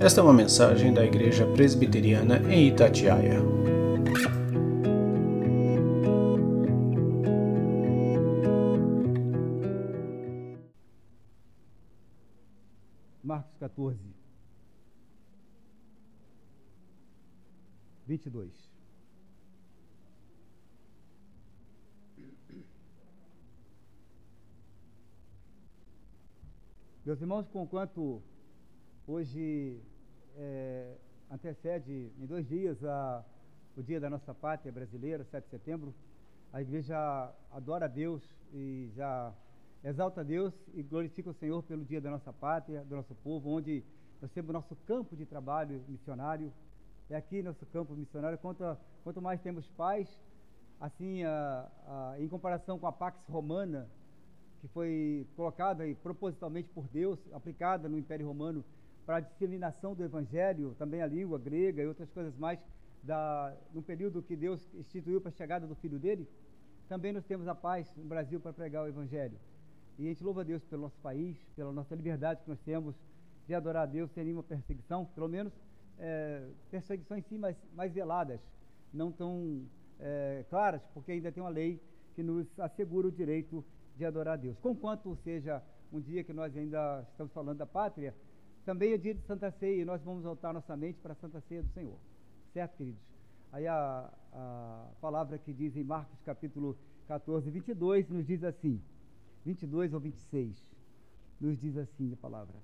Esta 0.00 0.20
é 0.20 0.24
uma 0.24 0.32
mensagem 0.32 0.92
da 0.92 1.04
Igreja 1.04 1.46
Presbiteriana 1.46 2.38
em 2.52 2.68
Itatiaia. 2.68 3.40
Marcos 13.22 13.56
14, 13.58 13.98
22. 18.06 18.50
Meus 27.06 27.20
irmãos, 27.20 27.46
conquanto 27.48 28.22
hoje 29.06 29.80
é, 30.36 30.96
antecede 31.30 32.12
em 32.18 32.26
dois 32.26 32.46
dias 32.46 32.82
a, 32.84 33.24
o 33.76 33.82
dia 33.82 34.00
da 34.00 34.08
nossa 34.08 34.34
pátria 34.34 34.72
brasileira, 34.72 35.24
7 35.24 35.44
de 35.44 35.50
setembro, 35.50 35.94
a 36.52 36.62
igreja 36.62 36.96
adora 37.50 37.86
a 37.86 37.88
Deus 37.88 38.22
e 38.52 38.90
já 38.94 39.32
exalta 39.82 40.20
a 40.20 40.24
Deus 40.24 40.54
e 40.72 40.82
glorifica 40.82 41.30
o 41.30 41.34
Senhor 41.34 41.62
pelo 41.62 41.84
dia 41.84 42.00
da 42.00 42.10
nossa 42.10 42.32
pátria, 42.32 42.84
do 42.84 42.96
nosso 42.96 43.14
povo, 43.16 43.50
onde 43.50 43.82
nós 44.22 44.30
temos 44.30 44.52
nosso 44.52 44.76
campo 44.86 45.16
de 45.16 45.26
trabalho 45.26 45.84
missionário. 45.88 46.52
É 47.10 47.16
aqui 47.16 47.42
nosso 47.42 47.66
campo 47.66 47.92
missionário. 47.94 48.38
Quanto, 48.38 48.64
quanto 49.02 49.20
mais 49.20 49.40
temos 49.42 49.68
paz, 49.76 50.08
assim, 50.80 51.22
a, 51.24 51.68
a, 51.86 52.14
em 52.18 52.28
comparação 52.28 52.78
com 52.78 52.86
a 52.86 52.92
Pax 52.92 53.18
Romana, 53.28 53.88
que 54.60 54.68
foi 54.68 55.26
colocada 55.36 55.82
aí 55.82 55.94
propositalmente 55.94 56.68
por 56.70 56.88
Deus, 56.88 57.18
aplicada 57.32 57.88
no 57.88 57.98
Império 57.98 58.26
Romano 58.26 58.64
para 59.04 59.16
a 59.16 59.20
disseminação 59.20 59.94
do 59.94 60.02
Evangelho, 60.02 60.74
também 60.78 61.02
a 61.02 61.06
língua 61.06 61.38
grega 61.38 61.82
e 61.82 61.86
outras 61.86 62.10
coisas 62.10 62.36
mais, 62.36 62.58
da, 63.02 63.54
no 63.72 63.82
período 63.82 64.22
que 64.22 64.34
Deus 64.34 64.66
instituiu 64.74 65.20
para 65.20 65.28
a 65.28 65.32
chegada 65.32 65.66
do 65.66 65.74
Filho 65.74 65.98
dele, 65.98 66.28
também 66.88 67.12
nós 67.12 67.24
temos 67.24 67.46
a 67.46 67.54
paz 67.54 67.94
no 67.96 68.04
Brasil 68.04 68.40
para 68.40 68.52
pregar 68.52 68.84
o 68.84 68.88
Evangelho. 68.88 69.38
E 69.98 70.06
a 70.06 70.08
gente 70.08 70.24
louva 70.24 70.40
a 70.40 70.44
Deus 70.44 70.64
pelo 70.64 70.82
nosso 70.82 70.98
país, 71.00 71.36
pela 71.54 71.72
nossa 71.72 71.94
liberdade 71.94 72.42
que 72.42 72.48
nós 72.48 72.60
temos 72.60 72.94
de 73.46 73.54
adorar 73.54 73.84
a 73.84 73.86
Deus 73.86 74.10
sem 74.12 74.24
nenhuma 74.24 74.42
perseguição, 74.42 75.04
pelo 75.04 75.28
menos 75.28 75.52
é, 75.98 76.48
perseguições 76.70 77.24
sim, 77.26 77.38
mas 77.38 77.56
mais 77.74 77.92
veladas, 77.92 78.40
não 78.92 79.12
tão 79.12 79.66
é, 80.00 80.44
claras, 80.48 80.82
porque 80.92 81.12
ainda 81.12 81.30
tem 81.30 81.42
uma 81.42 81.50
lei 81.50 81.80
que 82.14 82.22
nos 82.22 82.46
assegura 82.58 83.08
o 83.08 83.12
direito 83.12 83.64
de 83.96 84.04
adorar 84.04 84.34
a 84.34 84.36
Deus. 84.36 84.58
Conquanto 84.60 85.14
seja 85.16 85.62
um 85.92 86.00
dia 86.00 86.24
que 86.24 86.32
nós 86.32 86.56
ainda 86.56 87.06
estamos 87.10 87.32
falando 87.32 87.58
da 87.58 87.66
pátria, 87.66 88.14
também 88.64 88.92
é 88.92 88.98
dia 88.98 89.14
de 89.14 89.20
Santa 89.22 89.50
Ceia 89.50 89.82
e 89.82 89.84
nós 89.84 90.02
vamos 90.02 90.24
voltar 90.24 90.52
nossa 90.52 90.76
mente 90.76 90.98
para 91.00 91.12
a 91.12 91.16
Santa 91.16 91.40
Ceia 91.42 91.62
do 91.62 91.68
Senhor. 91.70 91.98
Certo, 92.52 92.76
queridos? 92.76 93.02
Aí 93.52 93.66
a, 93.66 94.10
a 94.32 94.90
palavra 95.00 95.38
que 95.38 95.52
diz 95.52 95.76
em 95.76 95.84
Marcos 95.84 96.20
capítulo 96.22 96.76
14, 97.06 97.50
22, 97.50 98.08
nos 98.08 98.26
diz 98.26 98.42
assim, 98.42 98.80
22 99.44 99.92
ou 99.92 100.00
26, 100.00 100.64
nos 101.40 101.58
diz 101.58 101.76
assim 101.76 102.12
a 102.12 102.16
palavra. 102.16 102.54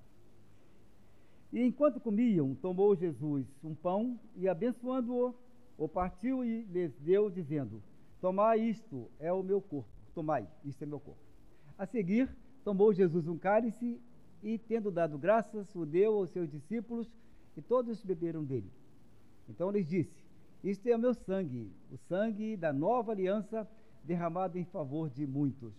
E 1.53 1.61
enquanto 1.61 1.99
comiam, 1.99 2.55
tomou 2.55 2.95
Jesus 2.95 3.45
um 3.63 3.75
pão 3.75 4.19
e, 4.35 4.47
abençoando-o, 4.47 5.35
o 5.77 5.87
partiu 5.87 6.43
e 6.43 6.63
lhes 6.63 6.93
deu, 6.99 7.29
dizendo: 7.29 7.83
Tomai 8.21 8.59
isto, 8.59 9.09
é 9.19 9.31
o 9.31 9.43
meu 9.43 9.61
corpo. 9.61 9.89
Tomai, 10.13 10.47
isto 10.63 10.83
é 10.83 10.85
meu 10.85 10.99
corpo. 10.99 11.21
A 11.77 11.85
seguir, 11.85 12.29
tomou 12.63 12.93
Jesus 12.93 13.27
um 13.27 13.37
cálice 13.37 13.99
e, 14.43 14.57
tendo 14.57 14.91
dado 14.91 15.17
graças, 15.17 15.73
o 15.75 15.85
deu 15.85 16.15
aos 16.15 16.31
seus 16.31 16.49
discípulos 16.49 17.07
e 17.55 17.61
todos 17.61 18.03
beberam 18.03 18.43
dele. 18.43 18.71
Então 19.47 19.69
lhes 19.69 19.87
disse: 19.87 20.23
Isto 20.63 20.87
é 20.87 20.95
o 20.95 20.99
meu 20.99 21.13
sangue, 21.13 21.71
o 21.91 21.97
sangue 21.97 22.57
da 22.57 22.71
nova 22.71 23.11
aliança 23.11 23.67
derramado 24.03 24.57
em 24.57 24.65
favor 24.65 25.09
de 25.09 25.27
muitos. 25.27 25.73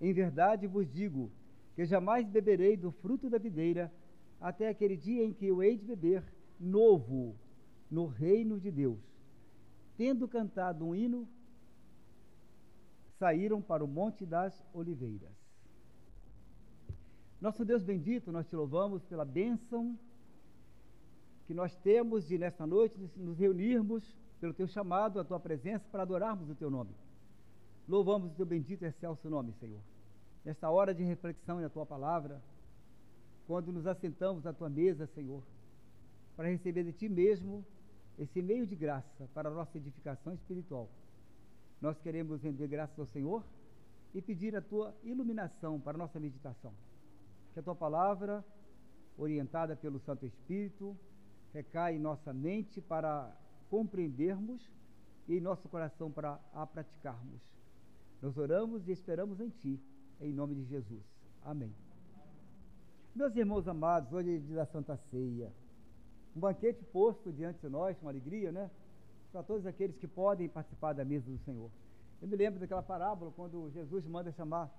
Em 0.00 0.12
verdade 0.12 0.66
vos 0.66 0.90
digo 0.90 1.30
que 1.74 1.84
jamais 1.84 2.28
beberei 2.28 2.76
do 2.76 2.92
fruto 2.92 3.28
da 3.28 3.38
videira 3.38 3.92
até 4.40 4.68
aquele 4.68 4.96
dia 4.96 5.24
em 5.24 5.32
que 5.32 5.46
eu 5.46 5.62
hei 5.62 5.76
de 5.76 5.86
beber 5.86 6.22
novo 6.60 7.34
no 7.90 8.06
reino 8.06 8.60
de 8.60 8.70
Deus. 8.70 9.00
Tendo 9.96 10.28
cantado 10.28 10.84
um 10.84 10.94
hino, 10.94 11.28
saíram 13.18 13.62
para 13.62 13.84
o 13.84 13.88
Monte 13.88 14.26
das 14.26 14.64
Oliveiras. 14.72 15.43
Nosso 17.44 17.62
Deus 17.62 17.82
bendito, 17.82 18.32
nós 18.32 18.48
te 18.48 18.56
louvamos 18.56 19.04
pela 19.04 19.22
bênção 19.22 19.98
que 21.46 21.52
nós 21.52 21.76
temos 21.76 22.26
de 22.26 22.38
nesta 22.38 22.66
noite 22.66 22.98
nos 23.18 23.38
reunirmos 23.38 24.02
pelo 24.40 24.54
teu 24.54 24.66
chamado, 24.66 25.20
a 25.20 25.24
tua 25.24 25.38
presença, 25.38 25.84
para 25.92 26.04
adorarmos 26.04 26.48
o 26.48 26.54
teu 26.54 26.70
nome. 26.70 26.92
Louvamos 27.86 28.32
o 28.32 28.34
teu 28.34 28.46
bendito 28.46 28.82
e 28.82 28.86
excelso 28.86 29.28
nome, 29.28 29.52
Senhor. 29.60 29.82
Nesta 30.42 30.70
hora 30.70 30.94
de 30.94 31.02
reflexão 31.04 31.60
na 31.60 31.68
tua 31.68 31.84
palavra, 31.84 32.40
quando 33.46 33.70
nos 33.70 33.86
assentamos 33.86 34.46
à 34.46 34.52
tua 34.54 34.70
mesa, 34.70 35.06
Senhor, 35.08 35.42
para 36.38 36.48
receber 36.48 36.82
de 36.82 36.94
ti 36.94 37.10
mesmo 37.10 37.62
esse 38.18 38.40
meio 38.40 38.66
de 38.66 38.74
graça 38.74 39.28
para 39.34 39.50
a 39.50 39.52
nossa 39.52 39.76
edificação 39.76 40.32
espiritual. 40.32 40.88
Nós 41.78 42.00
queremos 42.00 42.40
render 42.42 42.68
graças 42.68 42.98
ao 42.98 43.04
Senhor 43.04 43.44
e 44.14 44.22
pedir 44.22 44.56
a 44.56 44.62
tua 44.62 44.94
iluminação 45.02 45.78
para 45.78 45.94
a 45.94 45.98
nossa 45.98 46.18
meditação. 46.18 46.72
Que 47.54 47.60
a 47.60 47.62
tua 47.62 47.74
palavra, 47.74 48.44
orientada 49.16 49.74
pelo 49.74 49.98
Santo 50.00 50.26
Espírito, 50.26 50.96
recai 51.52 51.94
em 51.94 51.98
nossa 52.00 52.32
mente 52.32 52.80
para 52.80 53.32
compreendermos 53.70 54.70
e 55.28 55.36
em 55.36 55.40
nosso 55.40 55.68
coração 55.68 56.10
para 56.10 56.38
a 56.52 56.66
praticarmos. 56.66 57.40
Nós 58.20 58.36
oramos 58.36 58.86
e 58.88 58.92
esperamos 58.92 59.40
em 59.40 59.48
Ti, 59.48 59.80
em 60.20 60.32
nome 60.32 60.56
de 60.56 60.64
Jesus. 60.64 61.02
Amém. 61.42 61.72
Meus 63.14 63.34
irmãos 63.36 63.68
amados, 63.68 64.12
hoje 64.12 64.34
é 64.34 64.38
dia 64.38 64.56
da 64.56 64.66
Santa 64.66 64.96
Ceia. 65.10 65.52
Um 66.34 66.40
banquete 66.40 66.82
posto 66.84 67.32
diante 67.32 67.60
de 67.60 67.68
nós, 67.68 67.96
uma 68.02 68.10
alegria, 68.10 68.50
né? 68.50 68.68
para 69.30 69.42
todos 69.42 69.66
aqueles 69.66 69.96
que 69.96 70.06
podem 70.06 70.48
participar 70.48 70.92
da 70.92 71.04
mesa 71.04 71.28
do 71.30 71.38
Senhor. 71.38 71.68
Eu 72.22 72.28
me 72.28 72.36
lembro 72.36 72.60
daquela 72.60 72.82
parábola 72.82 73.32
quando 73.34 73.68
Jesus 73.70 74.06
manda 74.06 74.30
chamar 74.30 74.72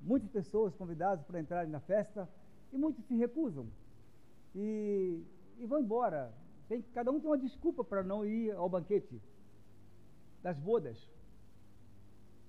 muitas 0.00 0.30
pessoas 0.30 0.74
convidadas 0.74 1.24
para 1.24 1.40
entrarem 1.40 1.70
na 1.70 1.80
festa 1.80 2.28
e 2.72 2.78
muitos 2.78 3.04
se 3.06 3.16
recusam 3.16 3.66
e, 4.54 5.22
e 5.58 5.66
vão 5.66 5.80
embora. 5.80 6.32
Tem, 6.68 6.82
cada 6.94 7.10
um 7.10 7.18
tem 7.18 7.28
uma 7.28 7.38
desculpa 7.38 7.82
para 7.82 8.02
não 8.02 8.24
ir 8.24 8.52
ao 8.52 8.68
banquete 8.68 9.20
das 10.42 10.58
bodas. 10.58 10.98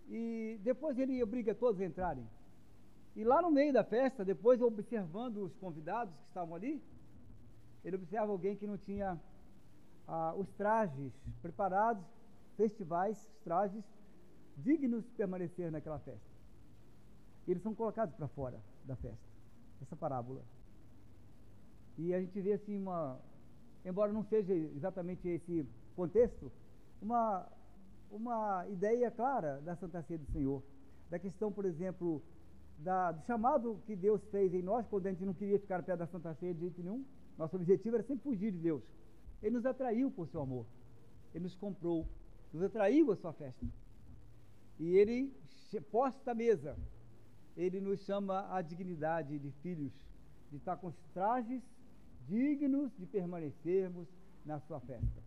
E 0.10 0.60
depois 0.64 0.98
ele 0.98 1.22
obriga 1.24 1.54
todos 1.54 1.80
a 1.80 1.86
entrarem. 1.86 2.28
E 3.16 3.24
lá 3.24 3.42
no 3.42 3.52
meio 3.52 3.74
da 3.74 3.84
festa, 3.84 4.24
depois 4.26 4.62
observando 4.62 5.38
os 5.38 5.56
convidados 5.56 6.14
que 6.16 6.28
estavam 6.28 6.56
ali, 6.56 6.82
ele 7.84 7.96
observa 7.96 8.32
alguém 8.32 8.56
que 8.56 8.68
não 8.68 8.78
tinha 8.78 9.20
ah, 10.08 10.34
os 10.36 10.52
trajes 10.54 11.14
preparados, 11.42 12.06
festivais, 12.58 13.30
trajes 13.44 13.84
dignos 14.58 15.06
de 15.06 15.12
permanecer 15.12 15.72
naquela 15.72 16.00
festa. 16.00 16.29
Eles 17.52 17.64
são 17.64 17.74
colocados 17.74 18.14
para 18.16 18.28
fora 18.28 18.60
da 18.86 18.96
festa, 18.96 19.28
essa 19.82 19.96
parábola. 19.96 20.44
E 21.98 22.14
a 22.14 22.20
gente 22.20 22.40
vê 22.40 22.54
assim 22.54 22.78
uma, 22.78 23.20
embora 23.84 24.14
não 24.14 24.24
seja 24.24 24.54
exatamente 24.54 25.28
esse 25.28 25.66
contexto, 25.96 26.52
uma, 27.02 27.48
uma 28.12 28.68
ideia 28.70 29.10
clara 29.10 29.60
da 29.62 29.76
Santa 29.76 30.02
Ceia 30.04 30.20
do 30.20 30.32
Senhor. 30.32 30.62
Da 31.10 31.18
questão, 31.18 31.52
por 31.52 31.66
exemplo, 31.66 32.22
da, 32.78 33.12
do 33.12 33.26
chamado 33.26 33.82
que 33.88 33.96
Deus 33.96 34.24
fez 34.30 34.54
em 34.54 34.62
nós, 34.62 34.86
quando 34.88 35.08
a 35.08 35.10
gente 35.10 35.26
não 35.26 35.34
queria 35.34 35.60
ficar 35.60 35.82
perto 35.82 36.00
da 36.00 36.08
Santa 36.08 36.36
Ceia 36.36 36.54
de 36.54 36.60
jeito 36.60 36.84
nenhum. 36.84 37.04
Nosso 37.36 37.56
objetivo 37.56 37.96
era 37.96 38.04
sempre 38.04 38.24
fugir 38.24 38.52
de 38.52 38.60
Deus. 38.60 38.84
Ele 39.42 39.56
nos 39.56 39.66
atraiu 39.66 40.12
por 40.12 40.28
seu 40.28 40.42
amor. 40.42 40.68
Ele 41.34 41.46
nos 41.46 41.56
comprou, 41.56 42.08
nos 42.54 42.62
atraiu 42.62 43.12
a 43.12 43.16
sua 43.16 43.34
festa. 43.34 43.66
E 44.80 44.96
ele, 44.96 45.34
posta 45.92 46.32
a 46.32 46.36
mesa, 46.36 46.78
ele 47.60 47.82
nos 47.82 48.00
chama 48.06 48.48
à 48.56 48.62
dignidade 48.62 49.38
de 49.38 49.52
filhos, 49.62 49.92
de 50.50 50.56
estar 50.56 50.78
com 50.78 50.88
os 50.88 50.96
trajes 51.14 51.62
dignos 52.26 52.90
de 52.98 53.06
permanecermos 53.06 54.08
na 54.46 54.62
sua 54.62 54.80
festa. 54.80 55.22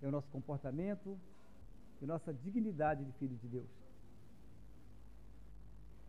É 0.00 0.08
o 0.08 0.10
nosso 0.10 0.30
comportamento 0.30 1.18
e 2.00 2.06
nossa 2.06 2.32
dignidade 2.32 3.04
de 3.04 3.12
filhos 3.12 3.38
de 3.42 3.48
Deus. 3.48 3.68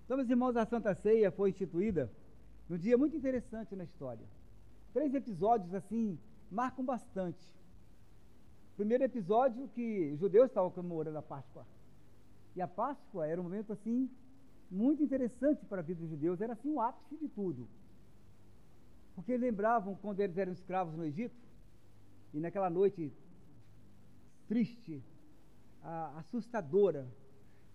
Então, 0.05 0.15
meus 0.15 0.29
irmãos, 0.29 0.55
a 0.55 0.65
Santa 0.65 0.95
Ceia 0.95 1.31
foi 1.31 1.49
instituída 1.49 2.09
num 2.69 2.77
dia 2.77 2.97
muito 2.97 3.17
interessante 3.17 3.75
na 3.75 3.83
história. 3.83 4.25
Três 4.93 5.13
episódios 5.13 5.73
assim 5.73 6.17
marcam 6.49 6.85
bastante. 6.85 7.45
Primeiro 8.77 9.03
episódio 9.03 9.67
que 9.75 10.11
os 10.13 10.19
judeus 10.19 10.47
estavam 10.47 10.71
comemorando 10.71 11.17
a 11.17 11.21
Páscoa. 11.21 11.65
E 12.55 12.61
a 12.61 12.67
Páscoa 12.67 13.27
era 13.27 13.41
um 13.41 13.43
momento 13.43 13.73
assim 13.73 14.09
muito 14.69 15.01
interessante 15.03 15.65
para 15.65 15.79
a 15.79 15.83
vida 15.83 16.01
dos 16.01 16.09
judeus, 16.09 16.41
era 16.41 16.53
assim 16.53 16.69
o 16.69 16.81
ápice 16.81 17.15
de 17.17 17.27
tudo. 17.29 17.67
porque 19.17 19.35
lembravam 19.35 19.95
quando 19.95 20.19
eles 20.19 20.37
eram 20.37 20.51
escravos 20.53 20.93
no 20.95 21.03
Egito, 21.03 21.35
e 22.35 22.39
naquela 22.39 22.69
noite 22.69 23.11
triste, 24.47 25.01
assustadora, 26.17 27.07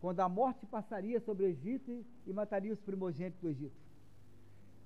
quando 0.01 0.21
a 0.21 0.29
morte 0.29 0.65
passaria 0.67 1.19
sobre 1.19 1.45
o 1.45 1.49
Egito 1.49 2.05
e 2.25 2.33
mataria 2.33 2.73
os 2.73 2.81
primogênitos 2.81 3.41
do 3.41 3.49
Egito. 3.49 3.75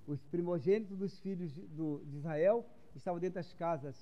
Os 0.06 0.18
primogênitos 0.28 0.96
dos 0.96 1.18
filhos 1.20 1.52
de, 1.52 1.62
de 1.62 2.16
Israel 2.16 2.64
estavam 2.94 3.20
dentro 3.20 3.34
das 3.34 3.52
casas, 3.52 3.94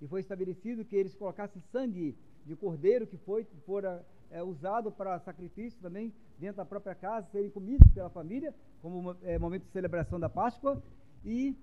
e 0.00 0.08
foi 0.08 0.20
estabelecido 0.20 0.86
que 0.86 0.96
eles 0.96 1.14
colocassem 1.14 1.60
sangue 1.70 2.16
de 2.46 2.56
cordeiro 2.56 3.06
que 3.06 3.18
foi 3.18 3.44
fora 3.66 4.02
é, 4.30 4.42
usado 4.42 4.90
para 4.90 5.18
sacrifício 5.20 5.80
também 5.80 6.12
dentro 6.38 6.58
da 6.58 6.64
própria 6.64 6.94
casa, 6.94 7.28
serem 7.30 7.50
comidos 7.50 7.90
pela 7.92 8.10
família, 8.10 8.54
como 8.80 9.16
é, 9.22 9.38
momento 9.38 9.64
de 9.64 9.70
celebração 9.70 10.20
da 10.20 10.28
Páscoa, 10.28 10.82
e 11.24 11.56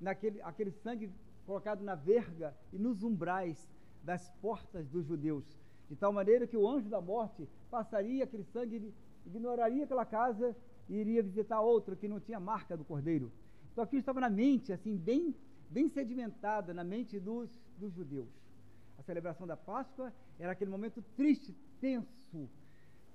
naquele 0.00 0.40
aquele 0.42 0.70
sangue 0.70 1.10
colocado 1.46 1.82
na 1.82 1.94
verga 1.94 2.54
e 2.72 2.78
nos 2.78 3.02
umbrais 3.02 3.68
das 4.02 4.28
portas 4.42 4.86
dos 4.88 5.06
judeus, 5.06 5.44
de 5.88 5.96
tal 5.96 6.12
maneira 6.12 6.46
que 6.46 6.56
o 6.56 6.68
anjo 6.68 6.88
da 6.88 7.00
morte 7.00 7.48
passaria 7.70 8.24
aquele 8.24 8.44
sangue, 8.44 8.92
ignoraria 9.24 9.84
aquela 9.84 10.04
casa 10.04 10.54
e 10.88 10.94
iria 10.96 11.22
visitar 11.22 11.60
outra 11.60 11.96
que 11.96 12.08
não 12.08 12.20
tinha 12.20 12.38
marca 12.38 12.76
do 12.76 12.84
cordeiro. 12.84 13.32
Então 13.72 13.84
aquilo 13.84 14.00
estava 14.00 14.20
na 14.20 14.30
mente, 14.30 14.72
assim, 14.72 14.96
bem, 14.96 15.34
bem 15.70 15.88
sedimentada 15.88 16.72
na 16.72 16.84
mente 16.84 17.18
dos, 17.20 17.50
dos 17.78 17.92
judeus. 17.92 18.28
A 18.98 19.02
celebração 19.02 19.46
da 19.46 19.56
Páscoa 19.56 20.12
era 20.38 20.52
aquele 20.52 20.70
momento 20.70 21.02
triste, 21.16 21.54
tenso, 21.80 22.48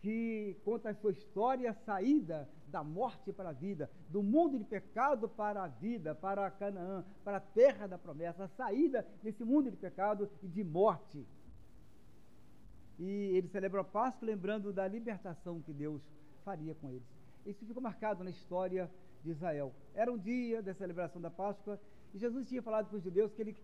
que 0.02 0.58
conta 0.66 0.90
a 0.90 0.96
sua 0.96 1.12
história, 1.12 1.69
a 1.69 1.74
saída 1.74 2.50
da 2.68 2.84
morte 2.84 3.31
para 3.31 3.50
a 3.50 3.54
vida, 3.54 3.90
do 4.10 4.24
mundo 4.24 4.58
de 4.58 4.63
pecado 4.63 5.30
para 5.30 5.63
a 5.63 5.68
vida, 5.68 6.16
para 6.16 6.50
Canaã, 6.50 7.06
para 7.24 7.38
a 7.38 7.42
terra 7.42 7.86
da 7.86 7.98
promessa, 7.98 8.46
a 8.46 8.48
saída 8.48 9.06
desse 9.22 9.44
mundo 9.44 9.69
de 9.69 9.78
pecado 9.78 10.30
e 10.42 10.48
de 10.48 10.63
morte. 10.63 11.25
E 12.98 13.36
eles 13.36 13.52
celebram 13.52 13.81
a 13.81 13.84
Páscoa 13.84 14.25
lembrando 14.25 14.74
da 14.74 14.88
libertação 14.88 15.62
que 15.62 15.74
Deus 15.74 16.02
faria 16.44 16.74
com 16.75 16.90
eles. 16.90 17.08
Isso 17.46 17.66
ficou 17.66 17.81
marcado 17.81 18.24
na 18.24 18.30
história 18.30 18.90
de 19.24 19.31
Israel. 19.31 19.74
Era 19.94 20.12
um 20.12 20.18
dia 20.18 20.62
da 20.62 20.74
celebração 20.74 21.22
da 21.22 21.30
Páscoa 21.30 21.80
e 22.13 22.18
Jesus 22.18 22.48
tinha 22.48 22.62
falado 22.62 22.88
para 22.88 22.98
os 22.98 23.04
judeus 23.04 23.34
que 23.34 23.42
ele, 23.42 23.58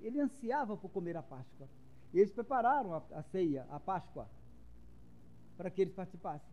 ele 0.00 0.20
ansiava 0.20 0.76
por 0.76 0.88
comer 0.90 1.16
a 1.16 1.22
Páscoa. 1.22 1.68
E 2.12 2.18
eles 2.18 2.32
prepararam 2.32 2.94
a, 2.94 3.02
a 3.12 3.22
ceia, 3.22 3.66
a 3.70 3.80
Páscoa, 3.80 4.28
para 5.56 5.70
que 5.70 5.80
eles 5.82 5.94
participassem. 5.94 6.52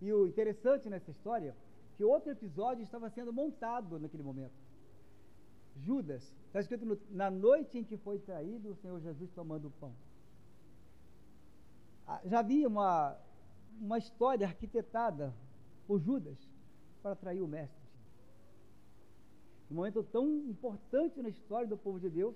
E 0.00 0.12
o 0.12 0.26
interessante 0.26 0.88
nessa 0.88 1.10
história, 1.10 1.56
que 1.96 2.04
outro 2.04 2.30
episódio 2.30 2.82
estava 2.82 3.10
sendo 3.10 3.32
montado 3.32 3.98
naquele 3.98 4.22
momento. 4.22 4.54
Judas, 5.76 6.22
está 6.46 6.60
escrito 6.60 6.84
no, 6.84 6.98
na 7.10 7.30
noite 7.30 7.78
em 7.78 7.84
que 7.84 7.96
foi 7.96 8.18
traído, 8.18 8.70
o 8.70 8.76
Senhor 8.76 9.00
Jesus 9.00 9.30
tomando 9.32 9.68
o 9.68 9.70
pão. 9.70 9.92
Ah, 12.06 12.20
já 12.24 12.38
havia 12.40 12.66
uma, 12.68 13.16
uma 13.80 13.98
história 13.98 14.46
arquitetada 14.46 15.34
por 15.86 16.00
Judas 16.00 16.38
para 17.02 17.14
trair 17.14 17.42
o 17.42 17.48
mestre. 17.48 17.88
Um 19.70 19.74
momento 19.74 20.02
tão 20.02 20.26
importante 20.48 21.20
na 21.20 21.28
história 21.28 21.68
do 21.68 21.76
povo 21.76 22.00
de 22.00 22.08
Deus 22.08 22.34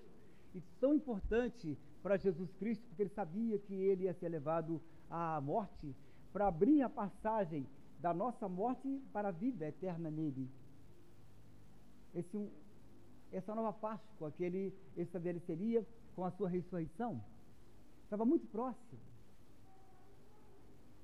e 0.55 0.61
tão 0.81 0.93
importante 0.94 1.79
para 2.03 2.17
Jesus 2.17 2.53
Cristo, 2.55 2.85
porque 2.89 3.03
ele 3.03 3.11
sabia 3.11 3.59
que 3.59 3.75
ele 3.75 4.05
ia 4.05 4.15
ser 4.15 4.29
levado 4.29 4.83
à 5.12 5.38
morte 5.43 5.94
para 6.32 6.49
abrir 6.49 6.81
a 6.81 6.88
passagem 6.88 7.69
da 8.00 8.14
nossa 8.14 8.49
morte 8.49 9.00
para 9.12 9.29
a 9.29 9.31
vida 9.31 9.69
eterna 9.69 10.11
nele. 10.11 10.49
Esse, 12.14 12.50
essa 13.31 13.55
nova 13.55 13.75
Páscoa 13.75 14.32
que 14.32 14.43
ele 14.43 14.75
estabeleceria 14.97 15.87
com 16.17 16.25
a 16.25 16.31
sua 16.31 16.49
ressurreição 16.49 17.23
estava 18.05 18.25
muito 18.25 18.47
próximo. 18.47 18.99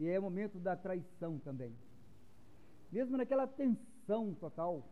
E 0.00 0.08
é 0.08 0.19
o 0.19 0.22
momento 0.22 0.58
da 0.58 0.75
traição 0.75 1.38
também. 1.38 1.75
Mesmo 2.90 3.16
naquela 3.16 3.46
tensão 3.46 4.34
total, 4.34 4.82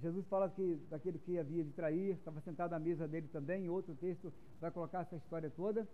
Jesus 0.00 0.26
fala 0.28 0.48
que 0.50 0.76
daquele 0.88 1.18
que 1.18 1.38
havia 1.38 1.64
de 1.64 1.72
trair, 1.72 2.14
estava 2.14 2.40
sentado 2.40 2.74
à 2.74 2.78
mesa 2.78 3.08
dele 3.08 3.28
também, 3.28 3.68
outro 3.68 3.94
texto 3.96 4.32
vai 4.60 4.70
colocar 4.70 5.00
essa 5.00 5.16
história 5.16 5.50
toda. 5.50 5.88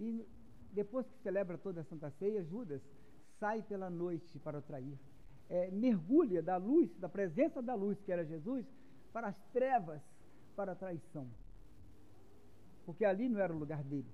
E 0.00 0.26
depois 0.72 1.06
que 1.06 1.18
celebra 1.22 1.58
toda 1.58 1.80
a 1.80 1.84
Santa 1.84 2.10
Ceia, 2.10 2.42
Judas 2.44 2.82
sai 3.38 3.62
pela 3.62 3.90
noite 3.90 4.38
para 4.38 4.58
o 4.58 4.62
trair. 4.62 4.98
É, 5.48 5.70
mergulha 5.70 6.42
da 6.42 6.56
luz, 6.56 6.94
da 6.98 7.08
presença 7.08 7.60
da 7.60 7.74
luz, 7.74 8.00
que 8.02 8.12
era 8.12 8.24
Jesus, 8.24 8.64
para 9.12 9.28
as 9.28 9.36
trevas, 9.52 10.00
para 10.54 10.72
a 10.72 10.76
traição. 10.76 11.26
Porque 12.86 13.04
ali 13.04 13.28
não 13.28 13.40
era 13.40 13.52
o 13.52 13.58
lugar 13.58 13.82
dele. 13.82 14.08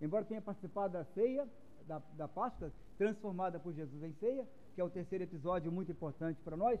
Embora 0.00 0.24
tenha 0.24 0.40
participado 0.40 0.92
da 0.92 1.04
ceia, 1.04 1.48
da, 1.86 1.98
da 2.16 2.28
Páscoa, 2.28 2.72
transformada 2.96 3.58
por 3.58 3.72
Jesus 3.72 4.02
em 4.02 4.12
ceia, 4.12 4.46
que 4.74 4.80
é 4.80 4.84
o 4.84 4.90
terceiro 4.90 5.24
episódio 5.24 5.72
muito 5.72 5.90
importante 5.90 6.40
para 6.42 6.56
nós, 6.56 6.80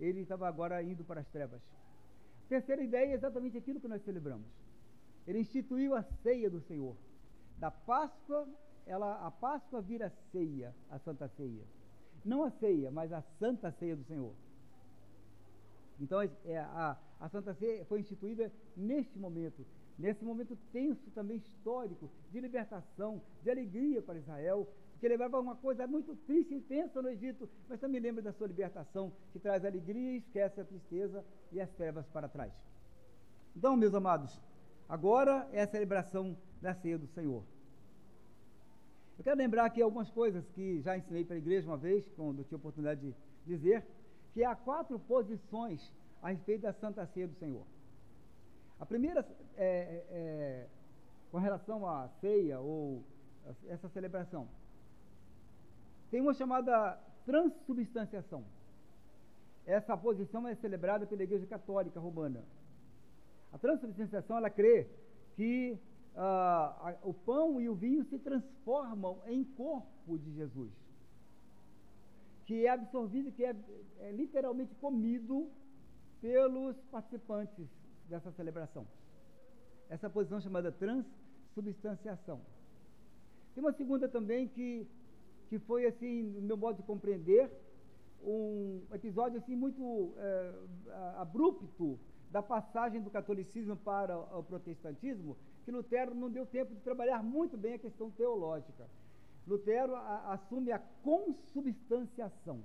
ele 0.00 0.20
estava 0.20 0.48
agora 0.48 0.82
indo 0.82 1.04
para 1.04 1.20
as 1.20 1.28
trevas. 1.28 1.60
Terceira 2.48 2.82
ideia 2.82 3.12
é 3.12 3.14
exatamente 3.14 3.56
aquilo 3.56 3.80
que 3.80 3.86
nós 3.86 4.02
celebramos. 4.02 4.48
Ele 5.26 5.38
instituiu 5.38 5.94
a 5.94 6.02
ceia 6.22 6.50
do 6.50 6.60
Senhor. 6.62 6.96
Da 7.60 7.70
Páscoa, 7.70 8.48
ela, 8.86 9.26
a 9.26 9.30
Páscoa 9.30 9.82
vira 9.82 10.10
ceia, 10.32 10.74
a 10.90 10.98
Santa 10.98 11.28
Ceia. 11.28 11.62
Não 12.24 12.42
a 12.42 12.50
ceia, 12.50 12.90
mas 12.90 13.12
a 13.12 13.20
Santa 13.38 13.70
Ceia 13.70 13.94
do 13.94 14.04
Senhor. 14.04 14.32
Então, 16.00 16.22
é, 16.22 16.58
a, 16.58 16.96
a 17.20 17.28
Santa 17.28 17.52
Ceia 17.52 17.84
foi 17.84 18.00
instituída 18.00 18.50
neste 18.74 19.18
momento, 19.18 19.66
nesse 19.98 20.24
momento 20.24 20.56
tenso 20.72 21.10
também 21.10 21.36
histórico, 21.36 22.10
de 22.32 22.40
libertação, 22.40 23.20
de 23.42 23.50
alegria 23.50 24.00
para 24.00 24.18
Israel, 24.18 24.66
que 24.98 25.06
levava 25.06 25.38
uma 25.38 25.56
coisa 25.56 25.86
muito 25.86 26.16
triste 26.16 26.54
e 26.54 26.60
tensa 26.62 27.02
no 27.02 27.10
Egito, 27.10 27.46
mas 27.68 27.78
também 27.78 28.00
lembra 28.00 28.22
da 28.22 28.32
sua 28.32 28.46
libertação, 28.46 29.12
que 29.32 29.38
traz 29.38 29.66
alegria 29.66 30.16
esquece 30.16 30.62
a 30.62 30.64
tristeza 30.64 31.22
e 31.52 31.60
as 31.60 31.70
trevas 31.72 32.06
para 32.08 32.26
trás. 32.26 32.52
Então, 33.54 33.76
meus 33.76 33.94
amados, 33.94 34.40
agora 34.90 35.48
é 35.52 35.62
a 35.62 35.66
celebração 35.66 36.36
da 36.60 36.74
ceia 36.74 36.98
do 36.98 37.06
Senhor. 37.06 37.42
Eu 39.16 39.24
quero 39.24 39.38
lembrar 39.38 39.64
aqui 39.66 39.80
algumas 39.80 40.10
coisas 40.10 40.44
que 40.48 40.80
já 40.82 40.98
ensinei 40.98 41.24
para 41.24 41.36
a 41.36 41.38
igreja 41.38 41.66
uma 41.68 41.76
vez, 41.76 42.04
quando 42.16 42.42
tive 42.42 42.56
a 42.56 42.58
oportunidade 42.58 43.00
de 43.00 43.14
dizer, 43.46 43.86
que 44.34 44.42
há 44.42 44.54
quatro 44.54 44.98
posições 44.98 45.80
a 46.20 46.30
respeito 46.30 46.62
da 46.62 46.72
Santa 46.72 47.06
Ceia 47.06 47.28
do 47.28 47.34
Senhor. 47.34 47.64
A 48.78 48.86
primeira 48.86 49.26
é, 49.56 49.66
é, 49.66 50.04
é 50.10 50.68
com 51.30 51.38
relação 51.38 51.86
à 51.86 52.08
ceia 52.20 52.58
ou 52.58 53.04
essa 53.68 53.88
celebração. 53.88 54.48
Tem 56.10 56.20
uma 56.20 56.34
chamada 56.34 56.98
transubstanciação. 57.24 58.44
Essa 59.66 59.96
posição 59.96 60.48
é 60.48 60.54
celebrada 60.56 61.06
pela 61.06 61.22
Igreja 61.22 61.46
Católica 61.46 62.00
Romana. 62.00 62.42
A 63.52 63.58
transubstanciação, 63.58 64.36
ela 64.36 64.50
crê 64.50 64.86
que 65.36 65.78
ah, 66.16 66.96
o 67.02 67.12
pão 67.12 67.60
e 67.60 67.68
o 67.68 67.74
vinho 67.74 68.04
se 68.04 68.18
transformam 68.18 69.18
em 69.26 69.44
corpo 69.44 70.18
de 70.18 70.32
Jesus, 70.34 70.72
que 72.46 72.66
é 72.66 72.70
absorvido, 72.70 73.32
que 73.32 73.44
é, 73.44 73.54
é 74.00 74.12
literalmente 74.12 74.74
comido 74.76 75.48
pelos 76.20 76.76
participantes 76.90 77.66
dessa 78.08 78.30
celebração. 78.32 78.86
Essa 79.88 80.08
posição 80.08 80.40
chamada 80.40 80.70
transubstanciação. 80.70 82.40
Tem 83.54 83.64
uma 83.64 83.72
segunda 83.72 84.08
também 84.08 84.46
que 84.48 84.86
que 85.50 85.58
foi, 85.58 85.84
assim, 85.84 86.22
no 86.22 86.42
meu 86.42 86.56
modo 86.56 86.76
de 86.76 86.84
compreender, 86.84 87.50
um 88.22 88.82
episódio 88.92 89.38
assim 89.38 89.56
muito 89.56 90.14
é, 90.16 90.54
abrupto 91.16 91.98
da 92.30 92.42
passagem 92.42 93.00
do 93.00 93.10
catolicismo 93.10 93.76
para 93.76 94.16
o 94.18 94.42
protestantismo, 94.42 95.36
que 95.64 95.70
Lutero 95.70 96.14
não 96.14 96.30
deu 96.30 96.46
tempo 96.46 96.74
de 96.74 96.80
trabalhar 96.80 97.22
muito 97.22 97.56
bem 97.56 97.74
a 97.74 97.78
questão 97.78 98.10
teológica. 98.10 98.86
Lutero 99.46 99.96
a, 99.96 100.32
assume 100.34 100.70
a 100.70 100.78
consubstanciação. 101.02 102.60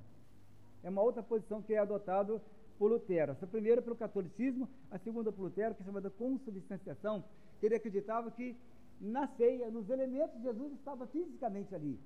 É 0.84 0.90
uma 0.90 1.02
outra 1.02 1.24
posição 1.24 1.62
que 1.62 1.74
é 1.74 1.80
adotada 1.80 2.42
por 2.78 2.92
Lutero. 2.92 3.32
Essa 3.32 3.48
primeira 3.48 3.82
pelo 3.82 3.96
catolicismo, 3.96 4.70
a 4.92 5.00
segunda 5.00 5.32
por 5.32 5.44
Lutero, 5.44 5.74
que 5.74 5.82
é 5.82 5.86
chamada 5.86 6.10
consubstanciação, 6.10 7.24
que 7.60 7.66
ele 7.66 7.76
acreditava 7.76 8.30
que 8.30 8.56
na 9.02 9.28
ceia, 9.28 9.70
nos 9.72 9.90
elementos, 9.90 10.42
Jesus 10.42 10.72
estava 10.74 11.08
fisicamente 11.08 11.74
ali 11.74 12.00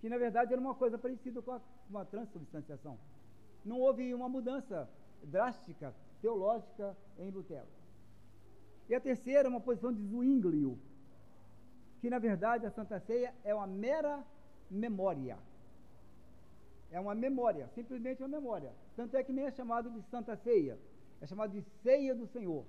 que 0.00 0.08
na 0.08 0.18
verdade 0.18 0.52
era 0.52 0.60
uma 0.60 0.74
coisa 0.74 0.98
parecida 0.98 1.42
com 1.42 1.52
a, 1.52 1.60
uma 1.88 2.04
transubstanciação. 2.04 2.98
Não 3.64 3.80
houve 3.80 4.14
uma 4.14 4.28
mudança 4.28 4.88
drástica 5.24 5.92
teológica 6.20 6.96
em 7.18 7.30
Lutero. 7.30 7.68
E 8.88 8.94
a 8.94 9.00
terceira, 9.00 9.48
uma 9.48 9.60
posição 9.60 9.92
de 9.92 10.02
Zwinglio, 10.02 10.78
que 12.00 12.08
na 12.08 12.18
verdade 12.18 12.66
a 12.66 12.70
Santa 12.70 13.00
Ceia 13.00 13.34
é 13.44 13.54
uma 13.54 13.66
mera 13.66 14.24
memória. 14.70 15.38
É 16.90 17.00
uma 17.00 17.14
memória, 17.14 17.68
simplesmente 17.74 18.22
uma 18.22 18.28
memória. 18.28 18.72
Tanto 18.94 19.16
é 19.16 19.24
que 19.24 19.32
nem 19.32 19.46
é 19.46 19.50
chamado 19.50 19.90
de 19.90 20.02
Santa 20.02 20.36
Ceia, 20.36 20.78
é 21.20 21.26
chamado 21.26 21.52
de 21.52 21.62
Ceia 21.82 22.14
do 22.14 22.26
Senhor. 22.26 22.64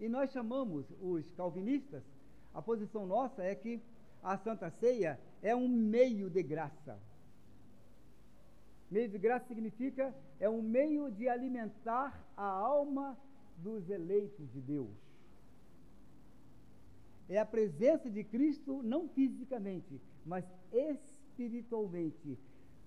E 0.00 0.08
nós 0.08 0.32
chamamos, 0.32 0.86
os 1.00 1.30
calvinistas, 1.32 2.02
a 2.52 2.60
posição 2.60 3.06
nossa 3.06 3.44
é 3.44 3.54
que 3.54 3.80
a 4.22 4.36
Santa 4.36 4.70
Ceia 4.70 5.18
é 5.40 5.54
um 5.54 5.68
meio 5.68 6.28
de 6.28 6.42
graça. 6.42 6.98
Meio 8.92 9.08
de 9.08 9.16
graça 9.16 9.46
significa 9.46 10.14
é 10.38 10.48
um 10.50 10.60
meio 10.60 11.10
de 11.10 11.26
alimentar 11.26 12.08
a 12.36 12.44
alma 12.44 13.16
dos 13.56 13.88
eleitos 13.88 14.52
de 14.52 14.60
Deus. 14.60 14.94
É 17.26 17.38
a 17.38 17.46
presença 17.46 18.10
de 18.10 18.22
Cristo 18.22 18.82
não 18.82 19.08
fisicamente, 19.08 19.98
mas 20.26 20.44
espiritualmente, 20.70 22.38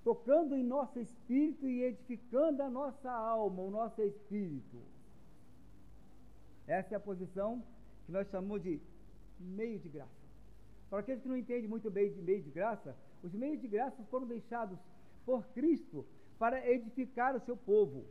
tocando 0.04 0.56
em 0.56 0.64
nosso 0.64 1.00
espírito 1.00 1.68
e 1.68 1.82
edificando 1.82 2.62
a 2.62 2.70
nossa 2.70 3.12
alma, 3.12 3.64
o 3.64 3.72
nosso 3.72 4.00
espírito. 4.04 4.78
Essa 6.68 6.94
é 6.94 6.98
a 6.98 7.08
posição 7.10 7.64
que 8.06 8.12
nós 8.12 8.30
chamamos 8.30 8.62
de 8.62 8.80
meio 9.40 9.80
de 9.80 9.90
graça. 9.90 10.26
Para 10.88 11.00
aqueles 11.00 11.24
que 11.24 11.30
não 11.30 11.38
entendem 11.38 11.68
muito 11.68 11.90
bem 11.90 12.14
de 12.14 12.22
meio 12.22 12.44
de 12.44 12.52
graça, 12.52 12.96
os 13.24 13.34
meios 13.34 13.60
de 13.60 13.68
graça 13.68 14.04
foram 14.12 14.28
deixados 14.28 14.78
por 15.26 15.46
Cristo 15.48 16.06
para 16.38 16.70
edificar 16.70 17.36
o 17.36 17.40
seu 17.40 17.58
povo. 17.58 18.06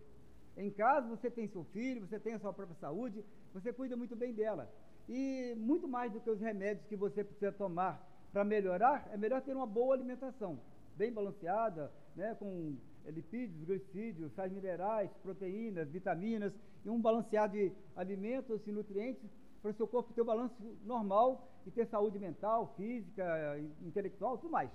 Em 0.57 0.71
casa 0.71 1.09
você 1.09 1.31
tem 1.31 1.49
seu 1.49 1.65
filho, 1.65 2.07
você 2.07 2.19
tem 2.19 2.35
a 2.35 2.39
sua 2.39 2.53
própria 2.53 2.77
saúde, 2.79 3.25
você 3.53 3.73
cuida 3.73 3.97
muito 3.97 4.17
bem 4.17 4.33
dela. 4.33 4.71
E 5.09 5.55
muito 5.57 5.87
mais 5.87 6.13
do 6.13 6.21
que 6.21 6.31
os 6.31 6.41
remédios 6.41 6.87
que 6.87 6.97
você 6.97 7.23
precisa 7.23 7.53
tomar 7.53 8.03
para 8.33 8.45
melhorar, 8.45 9.09
é 9.13 9.17
melhor 9.17 9.43
ter 9.43 9.55
uma 9.55 9.67
boa 9.67 9.95
alimentação, 9.95 10.59
bem 10.97 11.13
balanceada, 11.13 11.93
né, 12.17 12.35
com 12.35 12.77
lipídios, 13.07 13.65
glicídios, 13.65 14.33
sais 14.33 14.51
minerais, 14.53 15.11
proteínas, 15.23 15.89
vitaminas 15.89 16.53
e 16.85 16.89
um 16.89 17.01
balanceado 17.01 17.53
de 17.53 17.71
alimentos 17.95 18.67
e 18.67 18.73
nutrientes 18.73 19.31
para 19.61 19.71
o 19.71 19.75
seu 19.75 19.87
corpo 19.87 20.13
ter 20.13 20.23
o 20.23 20.25
balanço 20.25 20.55
normal 20.85 21.49
e 21.67 21.71
ter 21.71 21.87
saúde 21.87 22.19
mental, 22.19 22.75
física, 22.77 23.59
intelectual, 23.83 24.39
tudo 24.39 24.51
mais. 24.51 24.71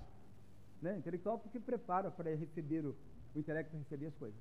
Né? 0.80 0.96
Intelectual 0.96 1.38
porque 1.38 1.60
prepara 1.60 2.10
para 2.10 2.34
receber 2.34 2.84
o, 2.84 2.96
o 3.34 3.38
intelecto 3.38 3.70
para 3.70 3.80
receber 3.80 4.06
as 4.06 4.14
coisas. 4.16 4.40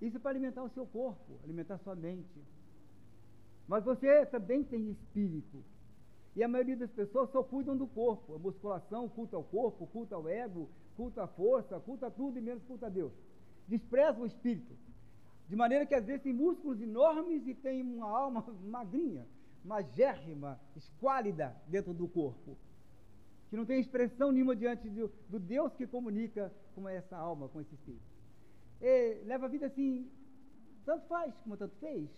Isso 0.00 0.16
é 0.16 0.20
para 0.20 0.30
alimentar 0.30 0.62
o 0.62 0.70
seu 0.70 0.86
corpo, 0.86 1.38
alimentar 1.44 1.78
sua 1.78 1.94
mente. 1.94 2.40
Mas 3.68 3.84
você 3.84 4.26
também 4.26 4.64
tem 4.64 4.90
espírito. 4.90 5.62
E 6.34 6.42
a 6.42 6.48
maioria 6.48 6.76
das 6.76 6.90
pessoas 6.90 7.30
só 7.30 7.42
cuidam 7.42 7.76
do 7.76 7.86
corpo. 7.86 8.34
A 8.34 8.38
musculação, 8.38 9.08
culto 9.08 9.36
ao 9.36 9.44
corpo, 9.44 9.86
culto 9.86 10.14
ao 10.14 10.28
ego, 10.28 10.68
culto 10.96 11.20
à 11.20 11.26
força, 11.26 11.78
culto 11.80 12.06
a 12.06 12.10
tudo 12.10 12.38
e 12.38 12.42
menos 12.42 12.62
culto 12.64 12.86
a 12.86 12.88
Deus. 12.88 13.12
Despreza 13.68 14.20
o 14.20 14.26
espírito. 14.26 14.74
De 15.48 15.56
maneira 15.56 15.84
que 15.84 15.94
às 15.94 16.04
vezes 16.04 16.22
tem 16.22 16.32
músculos 16.32 16.80
enormes 16.80 17.46
e 17.46 17.54
tem 17.54 17.82
uma 17.82 18.08
alma 18.08 18.44
magrinha 18.62 19.26
magérrima, 19.64 20.58
esquálida 20.76 21.54
dentro 21.66 21.92
do 21.92 22.08
corpo, 22.08 22.56
que 23.50 23.56
não 23.56 23.66
tem 23.66 23.80
expressão 23.80 24.30
nenhuma 24.30 24.54
diante 24.54 24.88
do, 24.88 25.12
do 25.28 25.40
Deus 25.40 25.74
que 25.74 25.84
comunica 25.84 26.52
com 26.72 26.88
essa 26.88 27.16
alma, 27.16 27.48
com 27.48 27.60
esse 27.60 27.74
espírito. 27.74 28.04
E 28.80 29.24
leva 29.24 29.46
a 29.46 29.48
vida 29.48 29.66
assim, 29.66 30.08
tanto 30.86 31.04
faz 31.08 31.34
como 31.42 31.56
tanto 31.56 31.74
fez. 31.76 32.08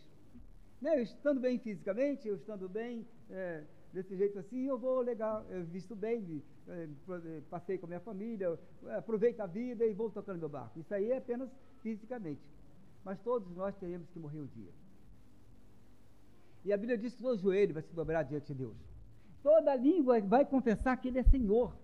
Né? 0.80 0.98
Eu 0.98 1.02
estando 1.02 1.40
bem 1.40 1.58
fisicamente, 1.58 2.28
eu 2.28 2.36
estando 2.36 2.68
bem 2.68 3.06
é, 3.30 3.64
desse 3.94 4.14
jeito 4.14 4.38
assim, 4.38 4.66
eu 4.66 4.78
vou 4.78 5.00
legal, 5.00 5.44
eu 5.48 5.64
visto 5.64 5.96
bem, 5.96 6.42
é, 6.68 6.88
passei 7.48 7.78
com 7.78 7.86
a 7.86 7.88
minha 7.88 8.00
família, 8.00 8.58
aproveito 8.98 9.40
a 9.40 9.46
vida 9.46 9.86
e 9.86 9.94
vou 9.94 10.10
tocando 10.10 10.38
meu 10.38 10.50
barco. 10.50 10.78
Isso 10.78 10.94
aí 10.94 11.12
é 11.12 11.16
apenas 11.16 11.50
fisicamente. 11.82 12.42
Mas 13.02 13.18
todos 13.20 13.50
nós 13.56 13.74
teremos 13.76 14.08
que 14.10 14.18
morrer 14.18 14.40
um 14.40 14.46
dia. 14.46 14.70
E 16.62 16.72
a 16.72 16.76
Bíblia 16.76 16.98
diz 16.98 17.14
que 17.14 17.22
todo 17.22 17.40
joelho 17.40 17.72
vai 17.72 17.82
se 17.82 17.94
dobrar 17.94 18.22
diante 18.22 18.48
de 18.48 18.54
Deus. 18.54 18.91
Toda 19.42 19.74
língua 19.74 20.20
vai 20.20 20.44
confessar 20.44 20.96
que 20.96 21.08
Ele 21.08 21.18
é 21.18 21.22
Senhor. 21.24 21.74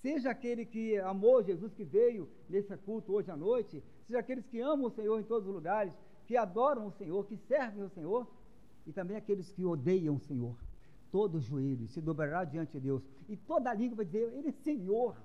Seja 0.00 0.30
aquele 0.30 0.64
que 0.64 0.96
amou 0.98 1.42
Jesus 1.42 1.74
que 1.74 1.84
veio 1.84 2.28
nesse 2.48 2.74
culto 2.78 3.12
hoje 3.12 3.30
à 3.30 3.36
noite, 3.36 3.82
seja 4.06 4.20
aqueles 4.20 4.46
que 4.46 4.60
amam 4.60 4.86
o 4.86 4.90
Senhor 4.90 5.20
em 5.20 5.24
todos 5.24 5.46
os 5.48 5.54
lugares, 5.54 5.92
que 6.26 6.36
adoram 6.36 6.86
o 6.86 6.92
Senhor, 6.92 7.26
que 7.26 7.36
servem 7.36 7.82
o 7.84 7.90
Senhor, 7.90 8.26
e 8.86 8.92
também 8.92 9.16
aqueles 9.16 9.50
que 9.50 9.64
odeiam 9.64 10.14
o 10.14 10.20
Senhor. 10.20 10.56
Todo 11.10 11.40
joelho 11.40 11.88
se 11.88 12.00
dobrará 12.00 12.44
diante 12.44 12.72
de 12.72 12.80
Deus, 12.80 13.02
e 13.28 13.36
toda 13.36 13.74
língua 13.74 13.96
vai 13.96 14.06
dizer: 14.06 14.32
Ele 14.32 14.48
é 14.48 14.52
Senhor. 14.52 15.16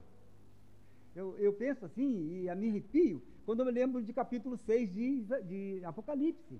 Eu, 1.15 1.37
eu 1.37 1.53
penso 1.53 1.85
assim, 1.85 2.41
e 2.41 2.49
a 2.49 2.55
me 2.55 2.69
arrepio, 2.69 3.21
quando 3.45 3.61
eu 3.61 3.65
me 3.65 3.71
lembro 3.71 4.01
de 4.01 4.11
capítulo 4.11 4.57
6 4.57 4.91
de, 4.91 5.25
de 5.43 5.85
Apocalipse 5.85 6.59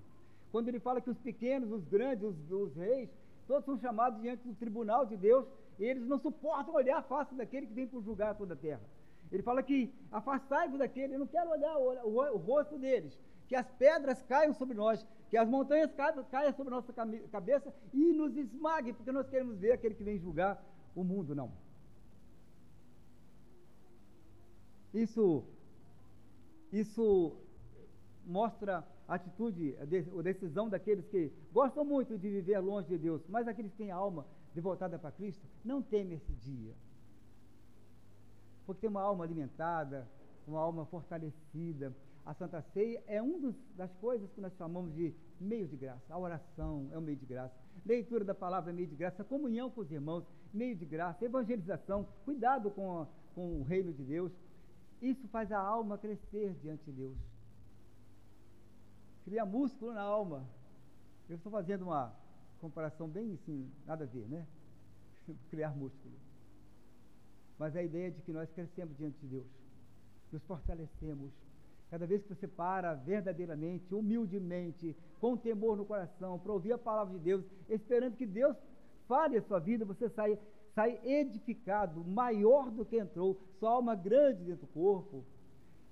quando 0.56 0.68
ele 0.68 0.80
fala 0.80 1.02
que 1.02 1.10
os 1.10 1.18
pequenos, 1.18 1.70
os 1.70 1.84
grandes, 1.84 2.24
os, 2.24 2.50
os 2.50 2.74
reis, 2.74 3.10
todos 3.46 3.64
são 3.64 3.78
chamados 3.78 4.20
diante 4.20 4.46
do 4.46 4.54
tribunal 4.54 5.06
de 5.06 5.16
Deus, 5.16 5.46
e 5.78 5.84
eles 5.84 6.06
não 6.06 6.18
suportam 6.18 6.74
olhar 6.74 6.98
a 6.98 7.02
face 7.02 7.34
daquele 7.34 7.66
que 7.66 7.74
vem 7.74 7.86
por 7.86 8.02
julgar 8.02 8.34
toda 8.34 8.54
a 8.54 8.56
terra. 8.56 8.82
Ele 9.30 9.42
fala 9.42 9.62
que 9.62 9.92
afastai-vos 10.10 10.78
daquele, 10.78 11.14
eu 11.14 11.18
não 11.18 11.26
quero 11.26 11.50
olhar 11.50 11.76
o, 11.78 11.92
o, 12.08 12.34
o, 12.34 12.36
rosto 12.36 12.78
deles, 12.78 13.18
que 13.48 13.56
as 13.56 13.68
pedras 13.72 14.22
caiam 14.22 14.54
sobre 14.54 14.76
nós, 14.76 15.06
que 15.28 15.36
as 15.36 15.48
montanhas 15.48 15.92
caiam, 15.92 16.24
caiam 16.24 16.52
sobre 16.52 16.72
nossa 16.72 16.92
cabeça 16.92 17.72
e 17.92 18.12
nos 18.12 18.36
esmaguem, 18.36 18.94
porque 18.94 19.12
nós 19.12 19.28
queremos 19.28 19.58
ver 19.58 19.72
aquele 19.72 19.94
que 19.94 20.04
vem 20.04 20.18
julgar 20.18 20.62
o 20.94 21.02
mundo, 21.02 21.34
não. 21.34 21.50
Isso, 24.94 25.44
isso 26.72 27.36
mostra 28.24 28.84
atitude, 29.08 29.76
a 29.80 30.22
decisão 30.22 30.68
daqueles 30.68 31.06
que 31.06 31.32
gostam 31.52 31.84
muito 31.84 32.18
de 32.18 32.28
viver 32.28 32.58
longe 32.58 32.88
de 32.88 32.98
Deus, 32.98 33.22
mas 33.28 33.46
aqueles 33.46 33.70
que 33.72 33.78
têm 33.78 33.90
a 33.90 33.96
alma 33.96 34.26
devotada 34.54 34.98
para 34.98 35.12
Cristo, 35.12 35.46
não 35.64 35.82
temem 35.82 36.16
esse 36.16 36.32
dia. 36.32 36.74
Porque 38.64 38.80
tem 38.80 38.90
uma 38.90 39.02
alma 39.02 39.22
alimentada, 39.22 40.08
uma 40.46 40.60
alma 40.60 40.86
fortalecida. 40.86 41.94
A 42.24 42.34
Santa 42.34 42.60
Ceia 42.72 43.02
é 43.06 43.22
uma 43.22 43.54
das 43.76 43.92
coisas 43.96 44.28
que 44.32 44.40
nós 44.40 44.52
chamamos 44.56 44.92
de 44.94 45.14
meio 45.40 45.68
de 45.68 45.76
graça. 45.76 46.12
A 46.12 46.18
oração 46.18 46.88
é 46.90 46.98
um 46.98 47.02
meio 47.02 47.16
de 47.16 47.26
graça. 47.26 47.54
Leitura 47.84 48.24
da 48.24 48.34
palavra 48.34 48.72
é 48.72 48.74
meio 48.74 48.88
de 48.88 48.96
graça. 48.96 49.22
Comunhão 49.22 49.70
com 49.70 49.82
os 49.82 49.92
irmãos, 49.92 50.24
meio 50.52 50.74
de 50.74 50.84
graça. 50.84 51.24
Evangelização, 51.24 52.08
cuidado 52.24 52.70
com, 52.70 53.02
a, 53.02 53.06
com 53.34 53.60
o 53.60 53.62
reino 53.62 53.92
de 53.92 54.02
Deus. 54.02 54.32
Isso 55.00 55.28
faz 55.28 55.52
a 55.52 55.60
alma 55.60 55.96
crescer 55.98 56.54
diante 56.54 56.82
de 56.86 56.92
Deus 56.92 57.35
cria 59.26 59.44
músculo 59.44 59.92
na 59.92 60.02
alma. 60.02 60.46
Eu 61.28 61.36
estou 61.36 61.50
fazendo 61.50 61.82
uma 61.82 62.14
comparação 62.60 63.08
bem 63.08 63.32
assim, 63.34 63.68
nada 63.84 64.04
a 64.04 64.06
ver, 64.06 64.26
né? 64.28 64.46
Criar 65.50 65.76
músculo. 65.76 66.14
Mas 67.58 67.74
a 67.74 67.82
ideia 67.82 68.06
é 68.06 68.10
de 68.10 68.22
que 68.22 68.32
nós 68.32 68.48
crescemos 68.52 68.96
diante 68.96 69.18
de 69.18 69.26
Deus, 69.26 69.46
nos 70.30 70.44
fortalecemos. 70.44 71.32
Cada 71.90 72.06
vez 72.06 72.22
que 72.22 72.34
você 72.34 72.46
para 72.46 72.94
verdadeiramente, 72.94 73.92
humildemente, 73.92 74.96
com 75.20 75.36
temor 75.36 75.76
no 75.76 75.84
coração, 75.84 76.38
para 76.38 76.52
ouvir 76.52 76.72
a 76.72 76.78
palavra 76.78 77.14
de 77.14 77.20
Deus, 77.20 77.44
esperando 77.68 78.16
que 78.16 78.26
Deus 78.26 78.56
fale 79.08 79.38
a 79.38 79.42
sua 79.42 79.58
vida, 79.58 79.84
você 79.84 80.08
sai, 80.10 80.38
sai 80.72 81.00
edificado, 81.04 82.04
maior 82.04 82.70
do 82.70 82.84
que 82.84 82.96
entrou, 82.96 83.40
sua 83.58 83.70
alma 83.70 83.96
grande 83.96 84.44
dentro 84.44 84.66
do 84.66 84.72
corpo. 84.72 85.24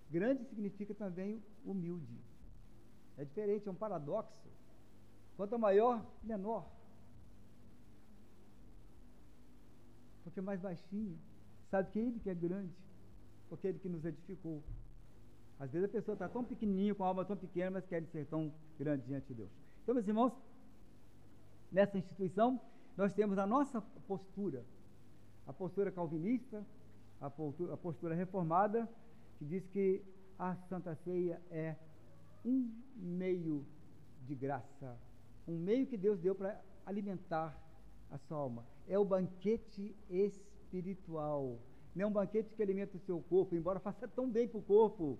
Grande 0.08 0.44
significa 0.44 0.94
também 0.94 1.42
humilde. 1.64 2.33
É 3.16 3.24
diferente, 3.24 3.68
é 3.68 3.70
um 3.70 3.74
paradoxo. 3.74 4.48
Quanto 5.36 5.58
maior, 5.58 6.04
menor. 6.22 6.66
Porque 10.22 10.40
é 10.40 10.42
mais 10.42 10.60
baixinho. 10.60 11.18
Sabe 11.70 11.90
que 11.90 11.98
ele 11.98 12.20
que 12.20 12.30
é 12.30 12.34
grande, 12.34 12.72
porque 13.48 13.66
ele 13.66 13.78
que 13.78 13.88
nos 13.88 14.04
edificou. 14.04 14.62
Às 15.58 15.70
vezes 15.70 15.88
a 15.88 15.92
pessoa 15.92 16.14
está 16.14 16.28
tão 16.28 16.44
pequenininha, 16.44 16.94
com 16.94 17.04
a 17.04 17.08
alma 17.08 17.24
tão 17.24 17.36
pequena, 17.36 17.72
mas 17.72 17.86
quer 17.86 18.04
ser 18.06 18.26
tão 18.26 18.52
grande 18.78 19.06
diante 19.06 19.28
de 19.28 19.34
Deus. 19.34 19.50
Então, 19.82 19.94
meus 19.94 20.06
irmãos, 20.06 20.32
nessa 21.70 21.98
instituição, 21.98 22.60
nós 22.96 23.12
temos 23.12 23.38
a 23.38 23.46
nossa 23.46 23.80
postura, 24.06 24.64
a 25.46 25.52
postura 25.52 25.90
calvinista, 25.90 26.64
a 27.20 27.30
postura, 27.30 27.74
a 27.74 27.76
postura 27.76 28.14
reformada, 28.14 28.88
que 29.38 29.44
diz 29.44 29.66
que 29.68 30.02
a 30.38 30.56
Santa 30.68 30.94
Ceia 30.96 31.40
é 31.50 31.76
um 32.44 32.70
meio 32.96 33.64
de 34.26 34.34
graça, 34.34 34.98
um 35.46 35.58
meio 35.58 35.86
que 35.86 35.96
Deus 35.96 36.18
deu 36.18 36.34
para 36.34 36.60
alimentar 36.84 37.56
a 38.10 38.18
sua 38.18 38.38
alma. 38.38 38.64
É 38.86 38.98
o 38.98 39.04
banquete 39.04 39.94
espiritual. 40.08 41.58
Não 41.94 42.04
é 42.04 42.06
um 42.06 42.12
banquete 42.12 42.54
que 42.54 42.62
alimenta 42.62 42.96
o 42.96 43.00
seu 43.00 43.20
corpo, 43.22 43.54
embora 43.54 43.78
faça 43.80 44.06
tão 44.08 44.30
bem 44.30 44.48
para 44.48 44.58
o 44.58 44.62
corpo. 44.62 45.18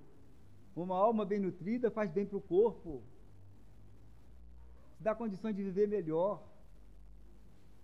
Uma 0.74 0.96
alma 0.96 1.24
bem 1.24 1.38
nutrida 1.38 1.90
faz 1.90 2.10
bem 2.10 2.26
para 2.26 2.36
o 2.36 2.40
corpo. 2.40 3.02
Dá 4.98 5.14
condições 5.14 5.54
de 5.54 5.62
viver 5.62 5.86
melhor. 5.86 6.42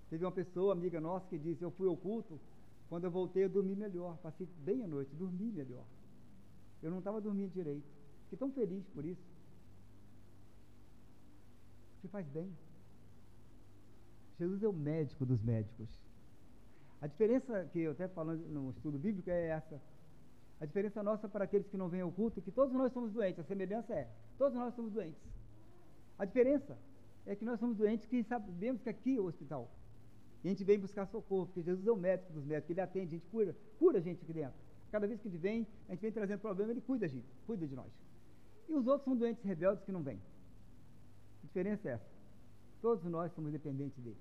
Teve 0.09 0.25
uma 0.25 0.33
pessoa, 0.33 0.73
amiga 0.73 1.01
nossa, 1.01 1.27
que 1.29 1.39
disse: 1.39 1.63
Eu 1.63 1.71
fui 1.71 1.87
ao 1.87 1.97
culto 1.97 2.41
Quando 2.89 3.05
eu 3.05 3.11
voltei, 3.11 3.45
eu 3.45 3.49
dormi 3.49 3.77
melhor. 3.77 4.17
Passei 4.19 4.49
bem 4.59 4.83
a 4.83 4.89
noite, 4.89 5.15
dormi 5.15 5.53
melhor. 5.53 5.85
Eu 6.83 6.91
não 6.91 6.99
estava 6.99 7.21
dormindo 7.21 7.53
direito. 7.53 7.87
Fiquei 8.25 8.39
tão 8.39 8.51
feliz 8.51 8.85
por 8.89 9.05
isso. 9.05 9.30
Que 12.01 12.09
faz 12.09 12.27
bem. 12.29 12.51
Jesus 14.39 14.63
é 14.63 14.69
o 14.69 14.73
médico 14.73 15.27
dos 15.27 15.43
médicos. 15.43 15.89
A 17.01 17.07
diferença 17.07 17.69
que 17.73 17.81
eu 17.81 17.93
até 17.93 18.09
falando 18.09 18.47
no 18.49 18.71
estudo 18.71 18.99
bíblico 18.99 19.29
é 19.31 19.49
essa. 19.49 19.81
A 20.61 20.67
diferença 20.67 21.03
nossa 21.03 21.29
para 21.29 21.45
aqueles 21.45 21.67
que 21.69 21.77
não 21.77 21.89
vêm 21.89 22.03
ao 22.03 22.13
culto 22.13 22.41
é 22.41 22.43
que 22.43 22.51
todos 22.51 22.75
nós 22.75 22.93
somos 22.93 23.13
doentes. 23.13 23.41
A 23.41 23.45
semelhança 23.45 23.95
é, 23.95 24.09
todos 24.39 24.59
nós 24.59 24.75
somos 24.75 24.93
doentes. 24.93 25.23
A 26.19 26.25
diferença 26.27 26.77
é 27.27 27.35
que 27.35 27.45
nós 27.45 27.59
somos 27.59 27.77
doentes 27.77 28.07
que 28.07 28.23
sabemos 28.25 28.83
que 28.83 28.91
aqui 28.91 29.17
é 29.17 29.21
o 29.21 29.25
hospital. 29.25 29.71
E 30.45 30.49
a 30.49 30.51
gente 30.51 30.65
vem 30.65 30.79
buscar 30.79 31.07
socorro, 31.07 31.47
porque 31.47 31.63
Jesus 31.63 31.87
é 31.87 31.91
o 31.91 31.97
médico 31.97 32.33
dos 32.33 32.45
médicos, 32.45 32.71
ele 32.71 32.81
atende, 32.81 33.15
a 33.15 33.19
gente 33.19 33.29
cura, 33.29 33.57
cura 33.79 33.99
a 33.99 34.01
gente 34.01 34.23
aqui 34.23 34.33
dentro. 34.33 34.59
Cada 34.91 35.07
vez 35.07 35.21
que 35.21 35.29
a 35.29 35.31
gente 35.31 35.41
vem, 35.41 35.67
a 35.89 35.93
gente 35.93 36.01
vem 36.01 36.13
trazendo 36.13 36.41
problema, 36.41 36.73
ele 36.73 36.81
cuida, 36.81 37.07
gente, 37.07 37.29
cuida 37.47 37.67
de 37.67 37.75
nós. 37.75 37.93
E 38.69 38.75
os 38.75 38.87
outros 38.87 39.05
são 39.05 39.17
doentes 39.17 39.43
rebeldes 39.45 39.85
que 39.85 39.93
não 39.93 40.03
vêm. 40.03 40.21
A 41.43 41.47
diferença 41.47 41.89
é 41.89 41.93
essa. 41.93 42.11
Todos 42.81 43.05
nós 43.05 43.33
somos 43.33 43.53
dependentes 43.53 43.99
dele. 44.03 44.17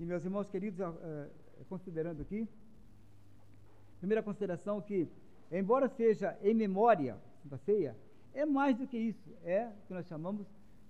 E 0.00 0.04
meus 0.04 0.24
irmãos 0.24 0.48
queridos, 0.48 0.80
uh, 0.80 1.30
considerando 1.68 2.22
aqui, 2.22 2.48
primeira 3.98 4.22
consideração 4.22 4.80
que, 4.80 5.08
embora 5.50 5.88
seja 5.88 6.36
em 6.42 6.54
memória, 6.54 7.16
Santa 7.42 7.58
Ceia, 7.58 7.96
é 8.34 8.44
mais 8.44 8.76
do 8.76 8.86
que 8.86 8.98
isso, 8.98 9.30
é 9.44 9.68
o 9.68 9.86
que 9.86 9.94
nós 9.94 10.06
chamamos 10.06 10.46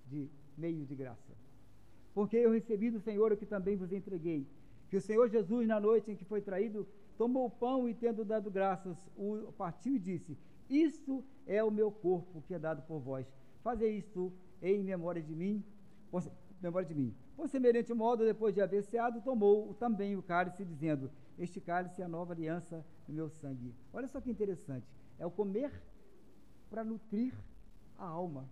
de 0.07 0.29
meio 0.57 0.85
de 0.85 0.95
graça. 0.95 1.33
Porque 2.13 2.37
eu 2.37 2.51
recebi 2.51 2.89
do 2.89 2.99
Senhor 2.99 3.31
o 3.31 3.37
que 3.37 3.45
também 3.45 3.75
vos 3.75 3.91
entreguei, 3.91 4.47
que 4.89 4.97
o 4.97 5.01
Senhor 5.01 5.29
Jesus, 5.29 5.67
na 5.67 5.79
noite 5.79 6.11
em 6.11 6.15
que 6.15 6.25
foi 6.25 6.41
traído, 6.41 6.87
tomou 7.17 7.45
o 7.45 7.51
pão 7.51 7.87
e, 7.87 7.93
tendo 7.93 8.23
dado 8.23 8.49
graças, 8.49 8.97
o 9.17 9.51
partiu 9.57 9.95
e 9.95 9.99
disse: 9.99 10.37
Isto 10.69 11.23
é 11.45 11.63
o 11.63 11.71
meu 11.71 11.91
corpo 11.91 12.41
que 12.47 12.53
é 12.53 12.59
dado 12.59 12.81
por 12.83 12.99
vós. 12.99 13.27
Fazei 13.63 13.97
isto 13.97 14.31
em 14.61 14.83
memória 14.83 15.21
de 15.21 15.33
mim, 15.33 15.63
por, 16.11 16.21
memória 16.61 16.87
de 16.87 16.93
mim. 16.93 17.15
Por 17.35 17.47
semelhante 17.47 17.93
modo, 17.93 18.25
depois 18.25 18.53
de 18.53 18.61
haver 18.61 18.83
ceado, 18.83 19.21
tomou 19.21 19.73
também 19.75 20.15
o 20.17 20.21
cálice, 20.21 20.65
dizendo: 20.65 21.09
Este 21.39 21.61
cálice 21.61 22.01
é 22.01 22.05
a 22.05 22.09
nova 22.09 22.33
aliança 22.33 22.85
no 23.07 23.13
meu 23.13 23.29
sangue. 23.29 23.73
Olha 23.93 24.07
só 24.07 24.19
que 24.19 24.29
interessante. 24.29 24.85
É 25.17 25.25
o 25.25 25.31
comer 25.31 25.71
para 26.69 26.83
nutrir 26.83 27.33
a 27.97 28.05
alma. 28.05 28.45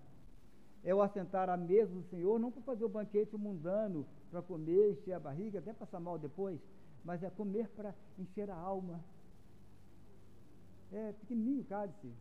É 0.84 0.96
o 0.96 1.01
assentar 1.01 1.50
à 1.50 1.58
mesa 1.58 1.94
do 1.94 2.03
Senhor, 2.03 2.39
não 2.39 2.51
para 2.51 2.62
fazer 2.62 2.86
o 2.86 2.89
banquete 2.89 3.36
mundano, 3.38 4.08
para 4.32 4.41
comer, 4.41 4.94
encher 4.94 5.13
a 5.13 5.20
barriga, 5.20 5.60
até 5.60 5.74
passar 5.74 6.00
mal 6.00 6.18
depois, 6.18 6.60
mas 7.03 7.22
é 7.22 7.30
comer 7.30 7.68
para 7.70 7.94
encher 8.18 8.50
a 8.50 8.56
alma. 8.56 9.03
É 10.91 11.12
pequenininho 11.13 11.62
o 11.62 11.65
cálice, 11.65 12.12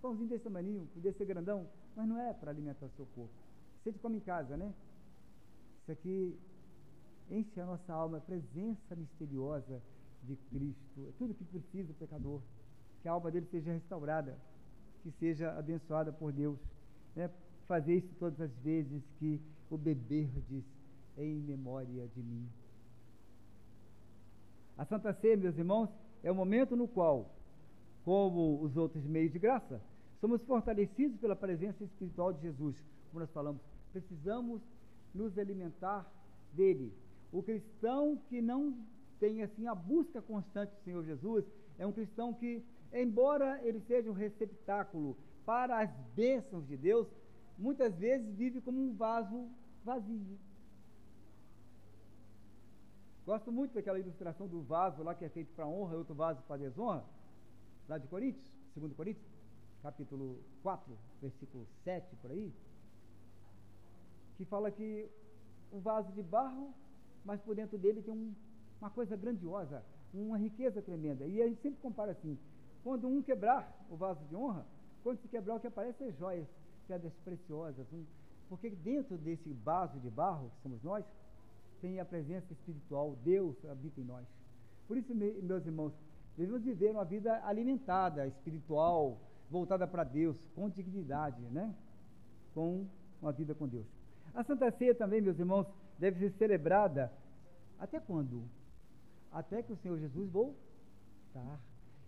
pãozinho 0.00 0.28
desse 0.28 0.44
tamanho, 0.44 0.88
podia 0.92 1.12
ser 1.12 1.24
grandão, 1.24 1.68
mas 1.96 2.08
não 2.08 2.18
é 2.18 2.32
para 2.32 2.50
alimentar 2.50 2.86
o 2.86 2.90
seu 2.90 3.06
corpo. 3.06 3.34
Você 3.82 3.92
come 3.98 4.18
em 4.18 4.20
casa, 4.20 4.56
né? 4.56 4.72
Isso 5.80 5.92
aqui 5.92 6.38
enche 7.30 7.60
a 7.60 7.66
nossa 7.66 7.92
alma, 7.92 8.18
a 8.18 8.20
presença 8.20 8.94
misteriosa 8.94 9.82
de 10.22 10.36
Cristo. 10.50 11.06
É 11.08 11.12
tudo 11.18 11.34
que 11.34 11.44
precisa 11.44 11.90
o 11.92 11.94
pecador. 11.94 12.40
Que 13.02 13.08
a 13.08 13.12
alma 13.12 13.30
dele 13.30 13.46
seja 13.50 13.72
restaurada, 13.72 14.38
que 15.02 15.10
seja 15.12 15.50
abençoada 15.58 16.12
por 16.12 16.32
Deus. 16.32 16.58
Né? 17.16 17.28
Fazer 17.66 17.96
isso 17.96 18.14
todas 18.18 18.40
as 18.40 18.52
vezes 18.58 19.02
que 19.18 19.40
o 19.70 19.76
beberdes 19.76 20.64
em 21.16 21.40
memória 21.40 22.06
de 22.08 22.22
mim. 22.22 22.48
A 24.76 24.84
Santa 24.84 25.12
Ceia, 25.14 25.36
meus 25.36 25.56
irmãos, 25.58 25.88
é 26.22 26.30
o 26.30 26.34
momento 26.34 26.76
no 26.76 26.86
qual, 26.86 27.30
como 28.04 28.62
os 28.62 28.76
outros 28.76 29.04
meios 29.04 29.32
de 29.32 29.38
graça, 29.38 29.80
somos 30.22 30.40
fortalecidos 30.44 31.18
pela 31.18 31.34
presença 31.34 31.82
espiritual 31.82 32.32
de 32.32 32.42
Jesus. 32.42 32.76
Como 33.10 33.18
nós 33.18 33.32
falamos, 33.32 33.60
precisamos 33.90 34.62
nos 35.12 35.36
alimentar 35.36 36.08
dele. 36.52 36.94
O 37.32 37.42
cristão 37.42 38.16
que 38.28 38.40
não 38.40 38.72
tem 39.18 39.42
assim 39.42 39.66
a 39.66 39.74
busca 39.74 40.22
constante 40.22 40.70
do 40.76 40.82
Senhor 40.84 41.04
Jesus 41.04 41.44
é 41.76 41.84
um 41.84 41.90
cristão 41.90 42.32
que, 42.32 42.64
embora 42.92 43.60
ele 43.64 43.80
seja 43.80 44.08
um 44.08 44.14
receptáculo 44.14 45.16
para 45.44 45.80
as 45.80 45.90
bênçãos 46.14 46.64
de 46.68 46.76
Deus, 46.76 47.08
muitas 47.58 47.92
vezes 47.96 48.32
vive 48.36 48.60
como 48.60 48.80
um 48.80 48.94
vaso 48.94 49.48
vazio. 49.84 50.38
Gosto 53.26 53.50
muito 53.50 53.74
daquela 53.74 53.98
ilustração 53.98 54.46
do 54.46 54.62
vaso 54.62 55.02
lá 55.02 55.16
que 55.16 55.24
é 55.24 55.28
feito 55.28 55.52
para 55.52 55.66
honra 55.66 55.94
e 55.94 55.96
outro 55.96 56.14
vaso 56.14 56.40
para 56.46 56.58
desonra, 56.58 57.04
lá 57.88 57.98
de 57.98 58.06
Coríntios, 58.06 58.48
2 58.76 58.92
Coríntios, 58.92 59.31
capítulo 59.82 60.38
4, 60.62 60.96
versículo 61.20 61.66
7 61.84 62.16
por 62.16 62.30
aí, 62.30 62.52
que 64.36 64.44
fala 64.44 64.70
que 64.70 65.08
um 65.72 65.80
vaso 65.80 66.10
de 66.12 66.22
barro, 66.22 66.72
mas 67.24 67.40
por 67.40 67.54
dentro 67.54 67.76
dele 67.76 68.02
tem 68.02 68.14
um, 68.14 68.34
uma 68.80 68.90
coisa 68.90 69.16
grandiosa, 69.16 69.82
uma 70.14 70.38
riqueza 70.38 70.80
tremenda. 70.80 71.26
E 71.26 71.42
a 71.42 71.48
gente 71.48 71.60
sempre 71.60 71.80
compara 71.80 72.12
assim: 72.12 72.38
quando 72.82 73.08
um 73.08 73.22
quebrar 73.22 73.70
o 73.90 73.96
vaso 73.96 74.24
de 74.26 74.36
honra, 74.36 74.66
quando 75.02 75.20
se 75.20 75.28
quebrar, 75.28 75.56
o 75.56 75.60
que 75.60 75.66
aparece 75.66 76.04
é 76.04 76.12
joias, 76.12 76.46
pedras 76.86 77.12
preciosas. 77.24 77.86
Um, 77.92 78.04
porque 78.48 78.70
dentro 78.70 79.16
desse 79.16 79.52
vaso 79.64 79.98
de 79.98 80.10
barro, 80.10 80.50
que 80.50 80.62
somos 80.62 80.82
nós, 80.82 81.04
tem 81.80 81.98
a 81.98 82.04
presença 82.04 82.52
espiritual, 82.52 83.16
Deus 83.24 83.56
habita 83.64 84.00
em 84.00 84.04
nós. 84.04 84.26
Por 84.86 84.96
isso, 84.96 85.14
meus 85.14 85.66
irmãos, 85.66 85.92
devemos 86.36 86.62
viver 86.62 86.90
uma 86.90 87.04
vida 87.04 87.44
alimentada, 87.44 88.26
espiritual, 88.26 89.18
voltada 89.52 89.86
para 89.86 90.02
Deus, 90.02 90.36
com 90.54 90.68
dignidade, 90.68 91.42
né? 91.50 91.74
Com 92.54 92.86
uma 93.20 93.30
vida 93.30 93.54
com 93.54 93.68
Deus. 93.68 93.86
A 94.34 94.42
Santa 94.42 94.70
Ceia 94.70 94.94
também, 94.94 95.20
meus 95.20 95.38
irmãos, 95.38 95.66
deve 95.98 96.18
ser 96.18 96.30
celebrada 96.38 97.12
até 97.78 98.00
quando? 98.00 98.48
Até 99.30 99.62
que 99.62 99.72
o 99.72 99.76
Senhor 99.76 99.98
Jesus 99.98 100.30
voltar. 100.30 101.60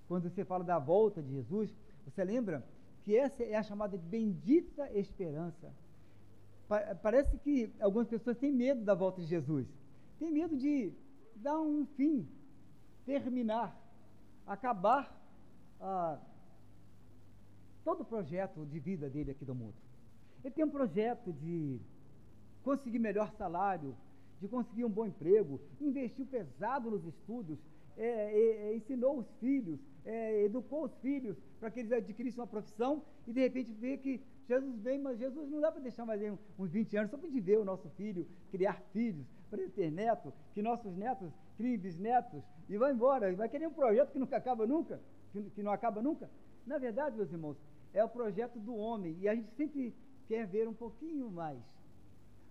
Quando 0.08 0.28
você 0.28 0.44
fala 0.44 0.64
da 0.64 0.78
volta 0.78 1.22
de 1.22 1.30
Jesus, 1.32 1.70
você 2.04 2.24
lembra 2.24 2.64
que 3.02 3.16
essa 3.16 3.42
é 3.42 3.54
a 3.54 3.62
chamada 3.62 3.98
de 3.98 4.06
bendita 4.06 4.90
esperança. 4.92 5.72
Pa 6.66 6.94
parece 7.02 7.36
que 7.38 7.70
algumas 7.78 8.08
pessoas 8.08 8.38
têm 8.38 8.52
medo 8.52 8.82
da 8.82 8.94
volta 8.94 9.20
de 9.20 9.26
Jesus. 9.26 9.66
Tem 10.18 10.30
medo 10.32 10.56
de 10.56 10.92
dar 11.36 11.60
um 11.60 11.84
fim, 11.96 12.26
terminar, 13.04 13.76
acabar 14.46 15.02
ah, 15.80 16.18
todo 17.84 18.00
o 18.00 18.04
projeto 18.04 18.64
de 18.66 18.78
vida 18.80 19.08
dele 19.08 19.30
aqui 19.30 19.44
do 19.44 19.54
mundo. 19.54 19.74
Ele 20.42 20.54
tem 20.54 20.64
um 20.64 20.70
projeto 20.70 21.32
de 21.32 21.78
conseguir 22.62 22.98
melhor 22.98 23.30
salário, 23.32 23.94
de 24.40 24.48
conseguir 24.48 24.84
um 24.84 24.90
bom 24.90 25.06
emprego, 25.06 25.60
investiu 25.80 26.26
pesado 26.26 26.90
nos 26.90 27.04
estudos, 27.04 27.58
é, 27.96 28.06
é, 28.06 28.68
é, 28.68 28.76
ensinou 28.76 29.18
os 29.18 29.30
filhos, 29.38 29.78
é, 30.04 30.44
educou 30.44 30.84
os 30.84 30.94
filhos 30.96 31.36
para 31.60 31.70
que 31.70 31.80
eles 31.80 31.92
adquirissem 31.92 32.40
uma 32.40 32.46
profissão 32.46 33.02
e 33.26 33.32
de 33.32 33.40
repente 33.40 33.72
vê 33.72 33.96
que 33.96 34.20
Jesus 34.48 34.78
vem, 34.80 34.98
mas 34.98 35.18
Jesus 35.18 35.48
não 35.48 35.60
dá 35.60 35.70
para 35.70 35.80
deixar 35.80 36.04
mais 36.04 36.20
uns 36.58 36.70
20 36.70 36.96
anos 36.96 37.10
só 37.10 37.16
para 37.16 37.28
ver 37.30 37.58
o 37.58 37.64
nosso 37.64 37.88
filho, 37.90 38.26
criar 38.50 38.80
filhos, 38.92 39.26
para 39.48 39.62
ele 39.62 39.70
ter 39.70 39.90
neto, 39.90 40.32
que 40.52 40.60
nossos 40.60 40.94
netos 40.96 41.32
criem 41.56 41.78
bisnetos 41.78 42.42
e 42.68 42.76
vai 42.76 42.92
embora, 42.92 43.34
vai 43.34 43.48
querer 43.48 43.68
um 43.68 43.72
projeto 43.72 44.10
que 44.10 44.18
nunca 44.18 44.36
acaba 44.36 44.66
nunca, 44.66 45.00
que, 45.32 45.42
que 45.50 45.62
não 45.62 45.72
acaba 45.72 46.02
nunca. 46.02 46.28
Na 46.66 46.78
verdade, 46.78 47.16
meus 47.16 47.30
irmãos, 47.30 47.56
é 47.92 48.02
o 48.02 48.08
projeto 48.08 48.58
do 48.58 48.74
homem 48.74 49.16
e 49.20 49.28
a 49.28 49.34
gente 49.34 49.50
sempre 49.56 49.94
quer 50.26 50.46
ver 50.46 50.66
um 50.68 50.74
pouquinho 50.74 51.30
mais. 51.30 51.58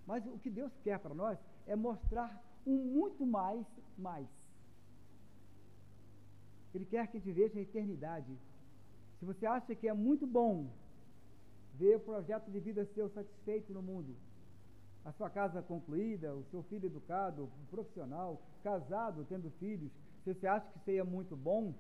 Mas 0.06 0.26
o 0.26 0.38
que 0.38 0.50
Deus 0.50 0.72
quer 0.84 1.00
para 1.00 1.14
nós 1.14 1.38
é 1.66 1.76
mostrar 1.76 2.42
um 2.66 2.76
muito 2.76 3.26
mais, 3.26 3.66
mais. 3.98 4.28
Ele 6.74 6.86
quer 6.86 7.08
que 7.08 7.18
a 7.18 7.20
gente 7.20 7.32
veja 7.32 7.60
a 7.60 7.62
eternidade. 7.62 8.32
Se 9.20 9.26
você 9.26 9.46
acha 9.46 9.76
que 9.76 9.88
é 9.88 9.94
muito 9.94 10.26
bom 10.26 10.68
ver 11.76 11.98
o 11.98 12.00
projeto 12.00 12.50
de 12.52 12.60
vida 12.60 12.86
seu 12.94 13.10
satisfeito 13.10 13.74
no 13.74 13.82
mundo, 13.82 14.16
a 15.06 15.12
sua 15.12 15.30
casa 15.30 15.62
concluída, 15.62 16.34
o 16.34 16.44
seu 16.46 16.64
filho 16.64 16.86
educado, 16.86 17.50
profissional, 17.70 18.42
casado, 18.64 19.26
tendo 19.28 19.50
filhos, 19.60 19.92
se 20.24 20.34
você 20.34 20.48
acha 20.48 20.66
que 20.72 20.80
isso 20.80 21.02
é 21.02 21.04
muito 21.04 21.36
bom, 21.36 21.74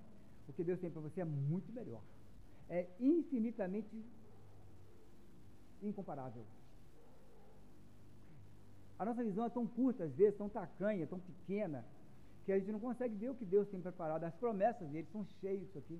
o 0.47 0.53
que 0.53 0.63
Deus 0.63 0.79
tem 0.79 0.91
para 0.91 1.01
você 1.01 1.21
é 1.21 1.25
muito 1.25 1.71
melhor. 1.71 2.01
É 2.77 2.81
infinitamente 2.99 3.95
incomparável. 5.89 6.43
A 8.97 9.05
nossa 9.05 9.23
visão 9.23 9.45
é 9.45 9.49
tão 9.57 9.65
curta, 9.67 10.05
às 10.05 10.13
vezes, 10.21 10.37
tão 10.37 10.49
tacanha, 10.49 11.05
tão 11.13 11.19
pequena, 11.19 11.85
que 12.45 12.51
a 12.51 12.57
gente 12.57 12.71
não 12.71 12.79
consegue 12.79 13.15
ver 13.15 13.29
o 13.31 13.35
que 13.35 13.45
Deus 13.45 13.67
tem 13.67 13.81
preparado. 13.87 14.23
As 14.23 14.35
promessas 14.35 14.87
dele 14.89 15.07
são 15.11 15.25
cheias 15.39 15.61
isso 15.67 15.77
aqui. 15.77 15.99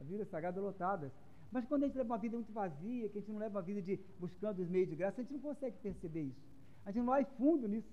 A 0.00 0.04
vida 0.04 0.24
sagrada 0.24 0.60
lotada. 0.60 1.12
Mas 1.52 1.66
quando 1.66 1.82
a 1.84 1.86
gente 1.86 1.98
leva 1.98 2.12
uma 2.12 2.24
vida 2.26 2.36
muito 2.36 2.52
vazia, 2.52 3.08
que 3.08 3.18
a 3.18 3.20
gente 3.20 3.30
não 3.30 3.38
leva 3.38 3.58
uma 3.58 3.66
vida 3.70 3.82
de 3.82 4.00
buscando 4.18 4.62
os 4.62 4.68
meios 4.68 4.88
de 4.88 4.96
graça, 4.96 5.20
a 5.20 5.24
gente 5.24 5.34
não 5.34 5.40
consegue 5.40 5.76
perceber 5.78 6.22
isso. 6.22 6.42
A 6.84 6.90
gente 6.90 7.04
não 7.04 7.12
vai 7.12 7.24
fundo 7.36 7.68
nisso. 7.68 7.92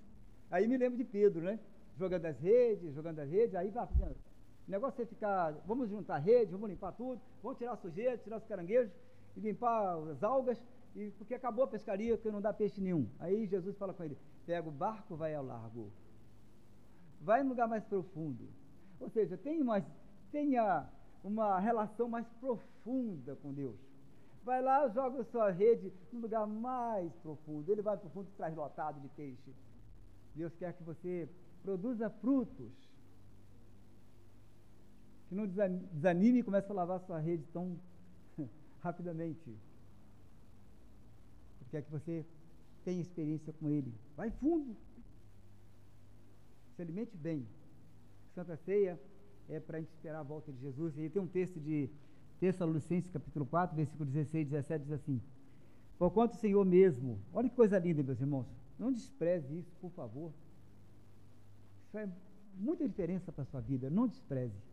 Aí 0.50 0.66
me 0.66 0.76
lembro 0.76 0.96
de 0.96 1.04
Pedro, 1.04 1.42
né? 1.42 1.58
jogando 1.98 2.26
as 2.26 2.38
redes, 2.38 2.94
jogando 2.94 3.18
as 3.20 3.30
redes, 3.30 3.54
aí 3.54 3.70
vai 3.70 3.86
fazendo. 3.86 4.31
Negócio 4.72 5.02
é 5.02 5.04
ficar, 5.04 5.52
vamos 5.66 5.90
juntar 5.90 6.16
redes, 6.16 6.50
vamos 6.50 6.70
limpar 6.70 6.92
tudo, 6.92 7.20
vamos 7.42 7.58
tirar 7.58 7.72
a 7.72 7.76
sujeira, 7.76 8.16
tirar 8.16 8.38
os 8.38 8.44
caranguejos 8.46 8.90
e 9.36 9.40
limpar 9.40 9.98
as 10.10 10.22
algas, 10.22 10.58
e, 10.96 11.10
porque 11.18 11.34
acabou 11.34 11.64
a 11.64 11.68
pescaria, 11.68 12.16
que 12.16 12.30
não 12.30 12.40
dá 12.40 12.54
peixe 12.54 12.80
nenhum. 12.80 13.06
Aí 13.18 13.46
Jesus 13.46 13.76
fala 13.76 13.92
com 13.92 14.02
ele: 14.02 14.16
pega 14.46 14.66
o 14.66 14.72
barco, 14.72 15.14
vai 15.14 15.34
ao 15.34 15.44
largo, 15.44 15.92
vai 17.20 17.42
no 17.42 17.50
lugar 17.50 17.68
mais 17.68 17.84
profundo. 17.84 18.48
Ou 18.98 19.10
seja, 19.10 19.36
tenha 19.36 19.62
uma, 19.62 19.84
tenha 20.30 20.88
uma 21.22 21.60
relação 21.60 22.08
mais 22.08 22.26
profunda 22.40 23.36
com 23.42 23.52
Deus. 23.52 23.76
Vai 24.42 24.62
lá, 24.62 24.88
joga 24.88 25.22
sua 25.24 25.50
rede 25.50 25.92
no 26.10 26.20
lugar 26.20 26.46
mais 26.46 27.12
profundo. 27.16 27.70
Ele 27.70 27.82
vai 27.82 27.98
para 27.98 28.06
o 28.06 28.10
fundo 28.10 28.30
e 28.30 28.36
traz 28.38 28.56
lotado 28.56 28.98
de 29.02 29.08
peixe. 29.08 29.52
Deus 30.34 30.56
quer 30.56 30.72
que 30.72 30.82
você 30.82 31.28
produza 31.62 32.08
frutos. 32.08 32.91
Que 35.32 35.36
não 35.36 35.46
desanime 35.46 36.40
e 36.40 36.42
comece 36.42 36.70
a 36.70 36.74
lavar 36.74 37.00
sua 37.00 37.18
rede 37.18 37.42
tão 37.54 37.78
rapidamente. 38.80 39.48
Ele 39.48 39.58
quer 41.70 41.80
que 41.80 41.90
você 41.90 42.22
tenha 42.84 43.00
experiência 43.00 43.50
com 43.54 43.70
Ele. 43.70 43.90
Vai 44.14 44.30
fundo. 44.30 44.76
Se 46.76 46.82
alimente 46.82 47.16
bem. 47.16 47.48
Santa 48.34 48.58
Ceia 48.58 49.00
é 49.48 49.58
para 49.58 49.78
a 49.78 49.80
gente 49.80 49.88
esperar 49.88 50.20
a 50.20 50.22
volta 50.22 50.52
de 50.52 50.60
Jesus. 50.60 50.98
E 50.98 51.08
tem 51.08 51.22
um 51.22 51.26
texto 51.26 51.58
de 51.58 51.88
Tessalonicenses, 52.38 53.10
capítulo 53.10 53.46
4, 53.46 53.74
versículo 53.74 54.04
16 54.04 54.48
e 54.48 54.50
17, 54.50 54.84
diz 54.84 54.92
assim: 54.92 55.18
Porquanto 55.98 56.34
o 56.34 56.40
Senhor 56.40 56.62
mesmo, 56.62 57.18
olha 57.32 57.48
que 57.48 57.56
coisa 57.56 57.78
linda, 57.78 58.02
meus 58.02 58.20
irmãos, 58.20 58.46
não 58.78 58.92
despreze 58.92 59.60
isso, 59.60 59.74
por 59.80 59.92
favor. 59.92 60.30
Isso 61.86 61.96
é 61.96 62.06
muita 62.54 62.86
diferença 62.86 63.32
para 63.32 63.44
a 63.44 63.46
sua 63.46 63.62
vida, 63.62 63.88
não 63.88 64.06
despreze. 64.06 64.71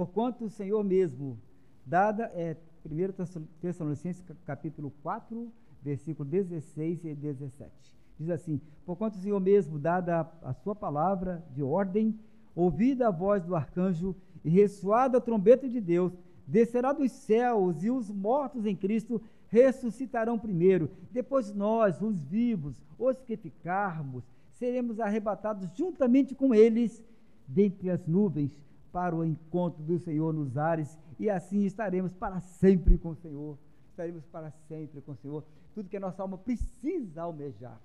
Porquanto 0.00 0.46
o 0.46 0.48
Senhor 0.48 0.82
mesmo, 0.82 1.38
dada 1.84 2.32
é 2.34 2.56
1 2.86 3.42
Tessalonicenses 3.60 4.24
capítulo 4.46 4.90
4, 5.02 5.52
versículo 5.82 6.26
16 6.26 7.04
e 7.04 7.14
17. 7.14 7.70
Diz 8.18 8.30
assim: 8.30 8.58
Porquanto 8.86 9.18
o 9.18 9.20
Senhor 9.20 9.38
mesmo, 9.38 9.78
dada 9.78 10.22
a, 10.42 10.48
a 10.48 10.54
sua 10.54 10.74
palavra 10.74 11.44
de 11.52 11.62
ordem, 11.62 12.18
ouvida 12.56 13.08
a 13.08 13.10
voz 13.10 13.44
do 13.44 13.54
arcanjo 13.54 14.16
e 14.42 14.48
ressoada 14.48 15.18
a 15.18 15.20
trombeta 15.20 15.68
de 15.68 15.82
Deus, 15.82 16.14
descerá 16.46 16.94
dos 16.94 17.12
céus 17.12 17.82
e 17.82 17.90
os 17.90 18.10
mortos 18.10 18.64
em 18.64 18.74
Cristo 18.74 19.20
ressuscitarão 19.48 20.38
primeiro. 20.38 20.90
Depois 21.12 21.54
nós, 21.54 22.00
os 22.00 22.24
vivos, 22.24 22.82
os 22.98 23.20
que 23.20 23.36
ficarmos, 23.36 24.24
seremos 24.52 24.98
arrebatados 24.98 25.68
juntamente 25.76 26.34
com 26.34 26.54
eles 26.54 27.04
dentre 27.46 27.90
as 27.90 28.06
nuvens 28.06 28.50
para 28.92 29.14
o 29.14 29.24
encontro 29.24 29.82
do 29.82 29.98
Senhor 29.98 30.32
nos 30.32 30.56
ares 30.56 30.98
e 31.18 31.28
assim 31.28 31.64
estaremos 31.64 32.14
para 32.14 32.40
sempre 32.40 32.98
com 32.98 33.10
o 33.10 33.16
Senhor. 33.16 33.58
Estaremos 33.90 34.24
para 34.26 34.50
sempre 34.68 35.00
com 35.00 35.12
o 35.12 35.16
Senhor. 35.16 35.44
Tudo 35.74 35.88
que 35.88 35.96
a 35.96 36.00
nossa 36.00 36.22
alma 36.22 36.38
precisa 36.38 37.22
almejar. 37.22 37.80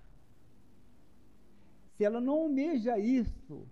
Se 1.97 2.03
ela 2.03 2.19
não 2.19 2.33
almeja 2.33 2.97
isso, 2.97 3.67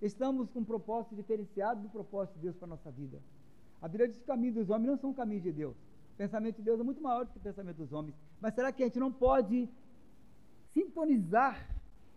estamos 0.00 0.50
com 0.50 0.60
um 0.60 0.64
propósito 0.64 1.14
diferenciado 1.14 1.82
do 1.82 1.88
propósito 1.88 2.34
de 2.36 2.42
Deus 2.42 2.56
para 2.56 2.66
a 2.66 2.70
nossa 2.70 2.90
vida. 2.90 3.20
A 3.80 3.88
Bíblia 3.88 4.08
diz 4.08 4.18
que 4.18 4.24
o 4.24 4.26
caminho 4.26 4.54
dos 4.54 4.70
homens 4.70 4.88
não 4.88 4.96
são 4.96 5.12
caminhos 5.12 5.42
de 5.42 5.52
Deus. 5.52 5.76
O 6.14 6.16
pensamento 6.16 6.56
de 6.56 6.62
Deus 6.62 6.80
é 6.80 6.82
muito 6.82 7.02
maior 7.02 7.24
do 7.24 7.32
que 7.32 7.38
o 7.38 7.42
pensamento 7.42 7.76
dos 7.76 7.92
homens. 7.92 8.14
Mas 8.40 8.54
será 8.54 8.72
que 8.72 8.82
a 8.82 8.86
gente 8.86 8.98
não 8.98 9.12
pode 9.12 9.68
sintonizar 10.72 11.68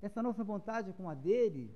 essa 0.02 0.22
nossa 0.22 0.44
vontade 0.44 0.92
com 0.94 1.10
a 1.10 1.14
dele, 1.14 1.72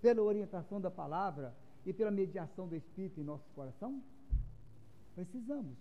pela 0.00 0.22
orientação 0.22 0.80
da 0.80 0.90
palavra 0.90 1.54
e 1.86 1.92
pela 1.92 2.10
mediação 2.10 2.66
do 2.66 2.74
Espírito 2.74 3.20
em 3.20 3.24
nosso 3.24 3.48
coração? 3.50 4.02
Precisamos. 5.14 5.78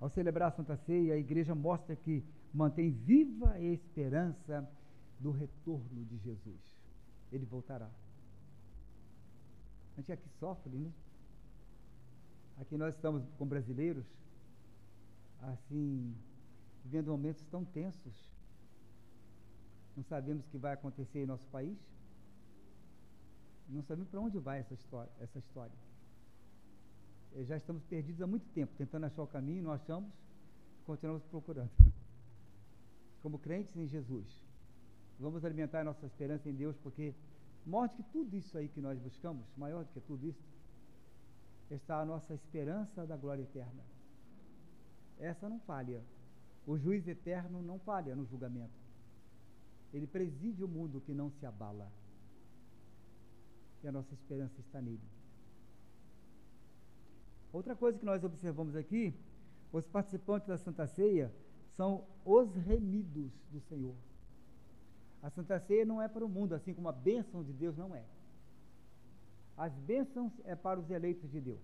Ao 0.00 0.08
celebrar 0.08 0.48
a 0.48 0.52
Santa 0.52 0.76
Ceia, 0.76 1.14
a 1.14 1.18
igreja 1.18 1.54
mostra 1.54 1.96
que 1.96 2.24
mantém 2.52 2.92
viva 2.92 3.50
a 3.50 3.60
esperança 3.60 4.70
do 5.18 5.32
retorno 5.32 6.04
de 6.04 6.16
Jesus. 6.18 6.60
Ele 7.32 7.44
voltará. 7.44 7.90
A 9.96 10.00
gente 10.00 10.12
aqui 10.12 10.28
sofre, 10.38 10.76
né? 10.76 10.92
Aqui 12.58 12.76
nós 12.76 12.94
estamos 12.94 13.24
com 13.36 13.46
brasileiros, 13.46 14.06
assim, 15.40 16.14
vivendo 16.84 17.10
momentos 17.10 17.44
tão 17.46 17.64
tensos. 17.64 18.32
Não 19.96 20.04
sabemos 20.04 20.46
o 20.46 20.50
que 20.50 20.58
vai 20.58 20.74
acontecer 20.74 21.22
em 21.22 21.26
nosso 21.26 21.46
país. 21.48 21.93
Não 23.68 23.82
sabemos 23.82 24.08
para 24.08 24.20
onde 24.20 24.38
vai 24.38 24.60
essa 24.60 24.74
história. 24.74 25.10
Essa 25.20 25.38
história. 25.38 25.74
E 27.34 27.44
já 27.44 27.56
estamos 27.56 27.82
perdidos 27.84 28.22
há 28.22 28.26
muito 28.26 28.46
tempo, 28.50 28.72
tentando 28.76 29.06
achar 29.06 29.22
o 29.22 29.26
caminho, 29.26 29.62
não 29.62 29.72
achamos, 29.72 30.12
continuamos 30.86 31.24
procurando. 31.24 31.70
Como 33.22 33.38
crentes 33.38 33.76
em 33.76 33.86
Jesus, 33.86 34.26
vamos 35.18 35.44
alimentar 35.44 35.80
a 35.80 35.84
nossa 35.84 36.06
esperança 36.06 36.48
em 36.48 36.54
Deus, 36.54 36.76
porque 36.76 37.14
Maior 37.66 37.88
do 37.88 37.94
que 37.94 38.02
tudo 38.04 38.36
isso 38.36 38.58
aí 38.58 38.68
que 38.68 38.80
nós 38.80 38.98
buscamos, 38.98 39.46
maior 39.56 39.84
do 39.84 39.90
que 39.90 40.00
tudo 40.00 40.26
isso, 40.26 40.44
está 41.70 42.00
a 42.00 42.04
nossa 42.04 42.34
esperança 42.34 43.06
da 43.06 43.16
glória 43.16 43.42
eterna. 43.42 43.82
Essa 45.18 45.48
não 45.48 45.58
falha. 45.60 46.02
O 46.66 46.76
juiz 46.76 47.08
eterno 47.08 47.62
não 47.62 47.78
falha 47.78 48.14
no 48.14 48.26
julgamento. 48.26 48.72
Ele 49.94 50.06
preside 50.06 50.62
o 50.62 50.68
mundo 50.68 51.00
que 51.00 51.14
não 51.14 51.30
se 51.30 51.46
abala. 51.46 51.90
E 53.84 53.88
a 53.88 53.92
nossa 53.92 54.14
esperança 54.14 54.58
está 54.60 54.80
nele. 54.80 55.06
Outra 57.52 57.76
coisa 57.76 57.98
que 57.98 58.04
nós 58.04 58.24
observamos 58.24 58.74
aqui, 58.74 59.14
os 59.70 59.86
participantes 59.86 60.48
da 60.48 60.56
Santa 60.56 60.86
Ceia 60.86 61.30
são 61.76 62.06
os 62.24 62.54
remidos 62.54 63.30
do 63.52 63.60
Senhor. 63.60 63.94
A 65.22 65.28
Santa 65.28 65.60
Ceia 65.60 65.84
não 65.84 66.00
é 66.00 66.08
para 66.08 66.24
o 66.24 66.28
mundo, 66.28 66.54
assim 66.54 66.72
como 66.72 66.88
a 66.88 66.92
bênção 66.92 67.44
de 67.44 67.52
Deus 67.52 67.76
não 67.76 67.94
é. 67.94 68.02
As 69.54 69.72
bênçãos 69.74 70.32
é 70.44 70.56
para 70.56 70.80
os 70.80 70.90
eleitos 70.90 71.30
de 71.30 71.40
Deus. 71.40 71.60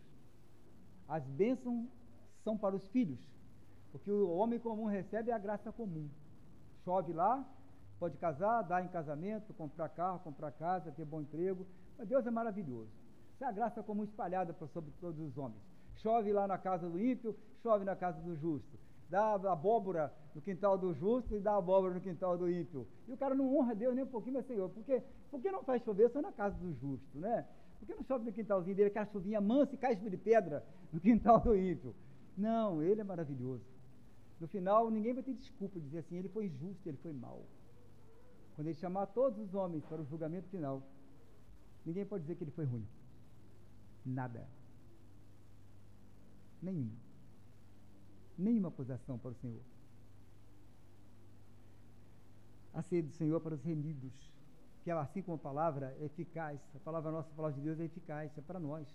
As 1.08 1.26
bênçãos 1.26 1.88
são 2.44 2.56
para 2.56 2.76
os 2.76 2.86
filhos. 2.88 3.18
Porque 3.92 4.10
o 4.10 4.30
homem 4.30 4.60
comum 4.60 4.84
recebe 4.84 5.32
a 5.32 5.38
graça 5.38 5.72
comum. 5.72 6.08
Chove 6.84 7.14
lá, 7.14 7.48
pode 7.98 8.18
casar, 8.18 8.60
dar 8.62 8.84
em 8.84 8.88
casamento, 8.88 9.54
comprar 9.54 9.88
carro, 9.88 10.20
comprar 10.20 10.52
casa, 10.52 10.92
ter 10.92 11.06
bom 11.06 11.22
emprego. 11.22 11.66
Deus 12.04 12.26
é 12.26 12.30
maravilhoso. 12.30 12.90
É 13.40 13.44
a 13.44 13.52
graça 13.52 13.82
comum 13.82 14.04
espalhada 14.04 14.54
sobre 14.72 14.90
todos 15.00 15.18
os 15.20 15.38
homens. 15.38 15.62
Chove 15.96 16.32
lá 16.32 16.46
na 16.46 16.58
casa 16.58 16.88
do 16.88 17.00
ímpio, 17.00 17.36
chove 17.62 17.84
na 17.84 17.96
casa 17.96 18.20
do 18.20 18.36
justo 18.36 18.78
dá 19.10 19.34
abóbora 19.34 20.14
no 20.34 20.40
quintal 20.40 20.78
do 20.78 20.94
justo 20.94 21.34
e 21.34 21.40
dá 21.40 21.56
abóbora 21.56 21.94
no 21.94 22.00
quintal 22.00 22.38
do 22.38 22.48
ímpio. 22.48 22.86
E 23.08 23.12
o 23.12 23.16
cara 23.16 23.34
não 23.34 23.54
honra 23.56 23.74
Deus 23.74 23.94
nem 23.94 24.04
um 24.04 24.08
pouquinho, 24.08 24.34
mas 24.34 24.46
Senhor, 24.46 24.70
por, 24.70 24.84
quê? 24.84 25.02
por 25.30 25.42
que 25.42 25.50
não 25.50 25.64
faz 25.64 25.82
chover 25.82 26.08
só 26.10 26.22
na 26.22 26.32
casa 26.32 26.56
do 26.56 26.72
justo, 26.74 27.18
né? 27.18 27.44
Por 27.80 27.86
que 27.86 27.94
não 27.94 28.04
chove 28.04 28.24
no 28.24 28.32
quintalzinho 28.32 28.76
dele, 28.76 28.88
aquela 28.88 29.06
chuvinha 29.06 29.40
mansa 29.40 29.74
e 29.74 29.78
cai 29.78 29.96
de 29.96 30.16
pedra 30.16 30.64
no 30.92 31.00
quintal 31.00 31.40
do 31.40 31.56
ímpio? 31.56 31.94
Não, 32.38 32.80
ele 32.80 33.00
é 33.00 33.04
maravilhoso. 33.04 33.64
No 34.38 34.46
final, 34.46 34.90
ninguém 34.90 35.12
vai 35.12 35.22
ter 35.22 35.34
desculpa 35.34 35.78
de 35.78 35.86
dizer 35.86 35.98
assim, 35.98 36.16
ele 36.16 36.28
foi 36.28 36.48
justo, 36.48 36.88
ele 36.88 36.96
foi 36.98 37.12
mau. 37.12 37.44
Quando 38.54 38.68
ele 38.68 38.76
chamar 38.76 39.06
todos 39.06 39.38
os 39.40 39.54
homens 39.54 39.84
para 39.86 40.00
o 40.00 40.04
julgamento 40.04 40.48
final, 40.48 40.82
ninguém 41.84 42.06
pode 42.06 42.22
dizer 42.22 42.36
que 42.36 42.44
ele 42.44 42.50
foi 42.50 42.64
ruim. 42.64 42.86
Nada. 44.04 44.46
Nenhum 46.62 46.90
nenhuma 48.40 48.68
acusação 48.68 49.18
para 49.18 49.30
o 49.30 49.34
Senhor. 49.34 49.62
A 52.72 52.82
sede 52.82 53.08
do 53.08 53.14
Senhor 53.14 53.40
para 53.40 53.54
os 53.54 53.62
remidos, 53.62 54.12
que 54.82 54.90
é 54.90 54.94
assim 54.94 55.22
como 55.22 55.36
a 55.36 55.38
palavra 55.38 55.94
é 56.00 56.04
eficaz, 56.04 56.58
a 56.74 56.78
palavra 56.78 57.10
nossa, 57.10 57.28
a 57.30 57.34
palavra 57.34 57.56
de 57.58 57.62
Deus 57.62 57.78
é 57.78 57.84
eficaz, 57.84 58.36
é 58.36 58.40
para 58.40 58.58
nós. 58.58 58.88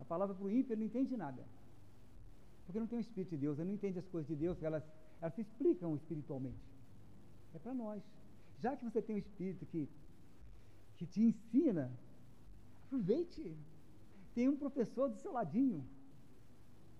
A 0.00 0.04
palavra 0.04 0.34
para 0.34 0.44
o 0.44 0.50
ímpio 0.50 0.76
não 0.76 0.84
entende 0.84 1.16
nada. 1.16 1.42
Porque 2.66 2.80
não 2.80 2.86
tem 2.86 2.98
o 2.98 3.00
Espírito 3.00 3.30
de 3.30 3.36
Deus, 3.36 3.58
ele 3.58 3.68
não 3.68 3.74
entende 3.74 3.98
as 3.98 4.08
coisas 4.08 4.26
de 4.26 4.34
Deus, 4.34 4.60
elas, 4.62 4.82
elas 5.20 5.34
se 5.34 5.42
explicam 5.42 5.94
espiritualmente. 5.94 6.64
É 7.54 7.58
para 7.58 7.74
nós. 7.74 8.02
Já 8.58 8.76
que 8.76 8.84
você 8.84 9.00
tem 9.00 9.16
o 9.16 9.18
Espírito 9.18 9.66
que, 9.66 9.88
que 10.96 11.06
te 11.06 11.22
ensina, 11.22 11.90
aproveite. 12.86 13.56
Tem 14.34 14.48
um 14.48 14.56
professor 14.56 15.08
do 15.08 15.16
seu 15.16 15.32
ladinho 15.32 15.84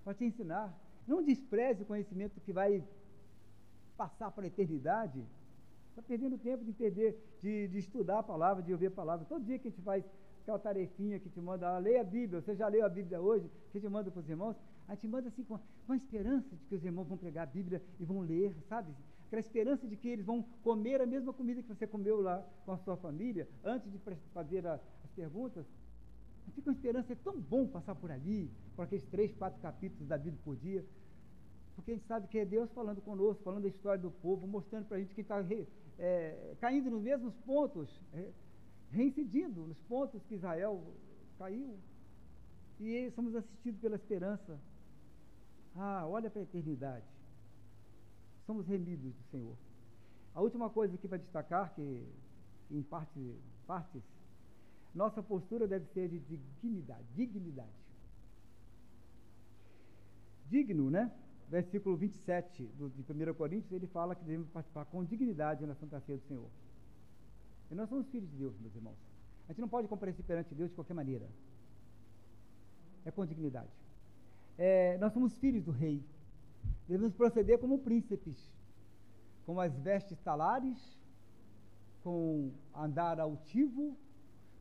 para 0.04 0.14
te 0.14 0.24
ensinar. 0.24 0.72
Não 1.06 1.22
despreze 1.22 1.82
o 1.82 1.86
conhecimento 1.86 2.40
que 2.40 2.52
vai 2.52 2.82
passar 3.96 4.30
para 4.30 4.44
a 4.44 4.46
eternidade. 4.46 5.24
Está 5.90 6.02
perdendo 6.02 6.38
tempo 6.38 6.64
de 6.64 6.70
entender, 6.70 7.16
de, 7.40 7.68
de, 7.68 7.78
estudar 7.78 8.18
a 8.18 8.22
palavra, 8.22 8.62
de 8.62 8.72
ouvir 8.72 8.86
a 8.86 8.90
palavra. 8.90 9.24
Todo 9.26 9.44
dia 9.44 9.58
que 9.58 9.68
a 9.68 9.70
gente 9.70 9.82
faz 9.82 10.04
aquela 10.42 10.58
tarefinha 10.58 11.18
que 11.18 11.28
te 11.28 11.40
manda, 11.40 11.68
ah, 11.68 11.78
leia 11.78 12.00
a 12.00 12.04
Bíblia, 12.04 12.40
você 12.40 12.54
já 12.54 12.68
leu 12.68 12.84
a 12.84 12.88
Bíblia 12.88 13.20
hoje, 13.20 13.48
que 13.70 13.78
gente 13.78 13.90
manda 13.90 14.10
para 14.10 14.20
os 14.20 14.28
irmãos, 14.28 14.56
a 14.86 14.94
gente 14.94 15.08
manda 15.08 15.28
assim 15.28 15.42
com, 15.42 15.58
com 15.86 15.92
a 15.92 15.96
esperança 15.96 16.54
de 16.54 16.66
que 16.66 16.74
os 16.74 16.84
irmãos 16.84 17.06
vão 17.06 17.16
pregar 17.16 17.44
a 17.44 17.50
Bíblia 17.50 17.80
e 17.98 18.04
vão 18.04 18.20
ler, 18.20 18.54
sabe? 18.68 18.92
Aquela 19.34 19.40
esperança 19.40 19.86
de 19.86 19.96
que 19.96 20.08
eles 20.08 20.24
vão 20.24 20.42
comer 20.62 21.00
a 21.00 21.06
mesma 21.06 21.32
comida 21.32 21.62
que 21.62 21.68
você 21.68 21.86
comeu 21.86 22.20
lá 22.20 22.46
com 22.64 22.72
a 22.72 22.78
sua 22.78 22.96
família, 22.96 23.48
antes 23.64 23.90
de 23.90 23.98
fazer 24.32 24.66
a, 24.66 24.74
as 24.74 25.10
perguntas. 25.16 25.66
Fica 26.54 26.70
uma 26.70 26.76
esperança, 26.76 27.12
é 27.12 27.16
tão 27.16 27.40
bom 27.40 27.66
passar 27.66 27.94
por 27.96 28.10
ali, 28.10 28.50
por 28.76 28.82
aqueles 28.82 29.04
três, 29.06 29.34
quatro 29.34 29.60
capítulos 29.60 30.06
da 30.06 30.16
Bíblia 30.16 30.40
por 30.44 30.56
dia, 30.56 30.84
porque 31.74 31.90
a 31.90 31.94
gente 31.94 32.06
sabe 32.06 32.28
que 32.28 32.38
é 32.38 32.44
Deus 32.44 32.70
falando 32.72 33.00
conosco, 33.00 33.42
falando 33.42 33.62
da 33.62 33.68
história 33.68 34.00
do 34.00 34.10
povo, 34.10 34.46
mostrando 34.46 34.86
para 34.86 34.98
a 34.98 35.00
gente 35.00 35.14
que 35.14 35.22
está 35.22 35.44
é, 35.98 36.54
caindo 36.60 36.90
nos 36.90 37.02
mesmos 37.02 37.34
pontos, 37.46 37.88
é, 38.12 38.30
reincidindo 38.92 39.62
nos 39.62 39.78
pontos 39.88 40.22
que 40.26 40.34
Israel 40.34 40.80
caiu. 41.38 41.76
E 42.78 43.10
somos 43.12 43.34
assistidos 43.34 43.80
pela 43.80 43.96
esperança. 43.96 44.60
Ah, 45.74 46.06
olha 46.06 46.30
para 46.30 46.40
a 46.40 46.44
eternidade. 46.44 47.13
Somos 48.46 48.66
remidos 48.66 49.12
do 49.14 49.22
Senhor. 49.30 49.56
A 50.34 50.40
última 50.40 50.68
coisa 50.68 50.94
aqui 50.94 51.08
para 51.08 51.18
destacar, 51.18 51.74
que 51.74 52.06
em 52.70 52.82
parte, 52.82 53.36
partes, 53.66 54.02
nossa 54.94 55.22
postura 55.22 55.66
deve 55.66 55.86
ser 55.86 56.08
de 56.08 56.18
dignidade. 56.18 57.04
Dignidade. 57.14 57.84
Digno, 60.48 60.90
né? 60.90 61.10
Versículo 61.48 61.96
27 61.96 62.64
do, 62.78 62.90
de 62.90 63.02
1 63.02 63.34
Coríntios, 63.34 63.72
ele 63.72 63.86
fala 63.86 64.14
que 64.14 64.24
devemos 64.24 64.48
participar 64.48 64.84
com 64.86 65.04
dignidade 65.04 65.66
na 65.66 65.74
Santa 65.74 66.00
Ceia 66.00 66.18
do 66.18 66.24
Senhor. 66.24 66.48
E 67.70 67.74
nós 67.74 67.88
somos 67.88 68.08
filhos 68.08 68.30
de 68.30 68.36
Deus, 68.36 68.58
meus 68.60 68.74
irmãos. 68.74 68.98
A 69.46 69.52
gente 69.52 69.60
não 69.60 69.68
pode 69.68 69.88
comparecer 69.88 70.24
perante 70.24 70.54
Deus 70.54 70.70
de 70.70 70.74
qualquer 70.74 70.94
maneira. 70.94 71.28
É 73.04 73.10
com 73.10 73.26
dignidade. 73.26 73.70
É, 74.56 74.96
nós 74.98 75.12
somos 75.12 75.36
filhos 75.38 75.64
do 75.64 75.70
rei. 75.70 76.02
Devemos 76.88 77.14
proceder 77.14 77.58
como 77.58 77.78
príncipes, 77.78 78.36
com 79.46 79.58
as 79.60 79.76
vestes 79.78 80.18
talares, 80.20 80.78
com 82.02 82.52
andar 82.74 83.18
altivo, 83.18 83.96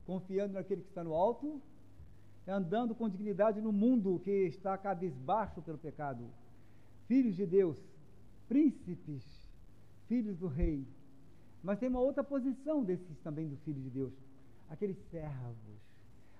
confiando 0.05 0.53
naquele 0.53 0.81
que 0.81 0.89
está 0.89 1.03
no 1.03 1.13
alto, 1.13 1.61
andando 2.47 2.95
com 2.95 3.09
dignidade 3.09 3.61
no 3.61 3.71
mundo 3.71 4.19
que 4.19 4.31
está 4.47 4.77
cabisbaixo 4.77 5.61
pelo 5.61 5.77
pecado. 5.77 6.25
Filhos 7.07 7.35
de 7.35 7.45
Deus, 7.45 7.77
príncipes, 8.47 9.23
filhos 10.07 10.37
do 10.37 10.47
rei. 10.47 10.87
Mas 11.61 11.79
tem 11.79 11.89
uma 11.89 11.99
outra 11.99 12.23
posição 12.23 12.83
desses 12.83 13.17
também 13.19 13.47
do 13.47 13.57
filho 13.57 13.81
de 13.81 13.89
Deus, 13.89 14.13
aqueles 14.69 14.97
servos. 15.09 15.81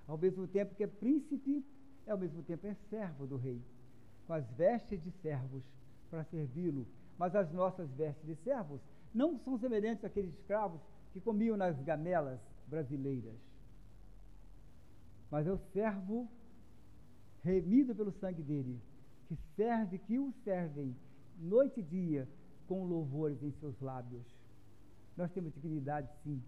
Ao 0.07 0.17
mesmo 0.17 0.47
tempo 0.47 0.75
que 0.75 0.83
é 0.83 0.87
príncipe, 0.87 1.65
é 2.05 2.11
ao 2.11 2.17
mesmo 2.17 2.43
tempo 2.43 2.67
é 2.67 2.73
servo 2.89 3.25
do 3.25 3.37
rei, 3.37 3.61
com 4.27 4.33
as 4.33 4.45
vestes 4.51 5.01
de 5.03 5.11
servos 5.21 5.63
para 6.09 6.23
servi-lo. 6.25 6.87
Mas 7.17 7.35
as 7.35 7.51
nossas 7.51 7.89
vestes 7.91 8.25
de 8.25 8.35
servos 8.43 8.81
não 9.13 9.37
são 9.39 9.57
semelhantes 9.57 10.03
àqueles 10.03 10.33
escravos 10.33 10.81
que 11.11 11.21
comiam 11.21 11.55
nas 11.55 11.79
gamelas 11.81 12.39
brasileiras. 12.67 13.35
Mas 15.29 15.47
é 15.47 15.51
o 15.51 15.57
servo 15.71 16.27
remido 17.43 17.93
pelo 17.93 18.11
sangue 18.13 18.41
dele, 18.41 18.79
que 19.27 19.37
serve, 19.55 19.97
que 19.99 20.17
o 20.17 20.31
servem 20.43 20.95
noite 21.37 21.79
e 21.79 21.83
dia 21.83 22.27
com 22.67 22.85
louvores 22.85 23.41
em 23.43 23.51
seus 23.51 23.79
lábios. 23.81 24.25
Nós 25.17 25.31
temos 25.31 25.53
dignidade, 25.53 26.09
sim. 26.23 26.41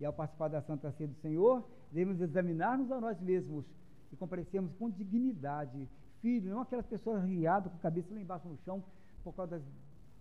E 0.00 0.04
ao 0.04 0.12
participar 0.12 0.48
da 0.48 0.62
Santa 0.62 0.90
Ceia 0.92 1.08
do 1.08 1.14
Senhor, 1.20 1.64
devemos 1.92 2.20
examinar-nos 2.20 2.90
a 2.90 3.00
nós 3.00 3.20
mesmos 3.20 3.64
e 4.12 4.16
comparecemos 4.16 4.72
com 4.74 4.90
dignidade. 4.90 5.88
Filho, 6.22 6.50
não 6.50 6.60
aquelas 6.60 6.86
pessoas 6.86 7.22
riadas 7.24 7.70
com 7.70 7.78
a 7.78 7.82
cabeça 7.82 8.14
lá 8.14 8.20
embaixo 8.20 8.48
no 8.48 8.56
chão 8.64 8.82
por 9.22 9.34
causa 9.34 9.58
das, 9.58 9.62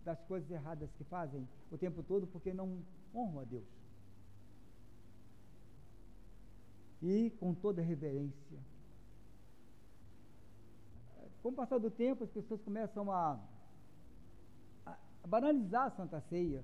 das 0.03 0.21
coisas 0.27 0.51
erradas 0.51 0.89
que 0.97 1.05
fazem 1.05 1.47
o 1.71 1.77
tempo 1.77 2.03
todo 2.03 2.27
porque 2.27 2.53
não 2.53 2.79
honram 3.15 3.39
a 3.39 3.43
Deus. 3.45 3.63
E 7.01 7.29
com 7.39 7.53
toda 7.53 7.81
reverência. 7.81 8.59
Com 11.41 11.49
o 11.49 11.53
passar 11.53 11.79
do 11.79 11.89
tempo, 11.89 12.25
as 12.25 12.29
pessoas 12.29 12.61
começam 12.61 13.09
a, 13.11 13.39
a 14.85 14.97
banalizar 15.25 15.85
a 15.85 15.91
Santa 15.91 16.19
Ceia 16.29 16.61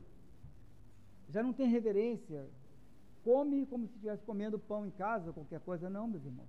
já 1.30 1.43
não 1.43 1.54
tem 1.54 1.67
reverência, 1.67 2.47
come 3.23 3.65
como 3.65 3.88
se 3.88 3.93
estivesse 3.93 4.23
comendo 4.23 4.58
pão 4.58 4.86
em 4.86 4.91
casa, 4.91 5.34
qualquer 5.34 5.60
coisa. 5.60 5.89
Não, 5.89 6.08
meus 6.08 6.23
irmãos. 6.23 6.47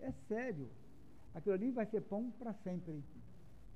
É 0.00 0.12
sério. 0.28 0.68
Aquilo 1.34 1.54
ali 1.54 1.70
vai 1.70 1.86
ser 1.86 2.00
pão 2.02 2.30
para 2.38 2.52
sempre. 2.54 3.02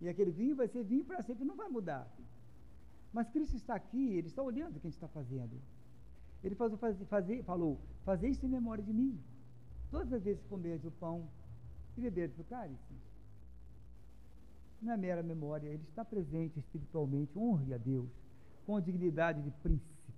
E 0.01 0.09
aquele 0.09 0.31
vinho 0.31 0.57
vai 0.57 0.69
ser 0.69 0.83
vinho 0.85 1.05
para 1.05 1.23
sempre, 1.23 1.45
não 1.45 1.57
vai 1.57 1.69
mudar. 1.69 2.07
Mas 3.13 3.29
Cristo 3.31 3.57
está 3.57 3.75
aqui, 3.75 4.15
Ele 4.15 4.27
está 4.27 4.43
olhando 4.43 4.77
o 4.77 4.81
que 4.81 4.87
a 4.87 4.91
gente 4.91 4.97
está 5.01 5.09
fazendo. 5.09 5.61
Ele 6.43 6.55
faz, 6.55 6.75
faz, 6.75 7.01
fazer, 7.09 7.43
falou, 7.45 7.81
fazer 8.05 8.29
isso 8.29 8.45
em 8.45 8.49
memória 8.49 8.83
de 8.83 8.93
mim. 8.93 9.19
Todas 9.91 10.13
as 10.13 10.23
vezes 10.23 10.43
que 10.43 10.49
comerdes 10.49 10.85
o 10.85 10.91
pão 10.91 11.29
e 11.97 12.01
beberdes 12.01 12.39
o 12.39 12.45
cálice. 12.45 12.95
Não 14.83 14.93
é 14.93 14.97
mera 14.97 15.23
memória, 15.23 15.69
Ele 15.69 15.85
está 15.89 16.05
presente 16.05 16.59
espiritualmente, 16.59 17.39
honre 17.39 17.73
a 17.73 17.79
Deus 17.79 18.11
com 18.67 18.77
a 18.77 18.81
dignidade 18.81 19.43
de 19.43 19.51
príncipe, 19.51 20.13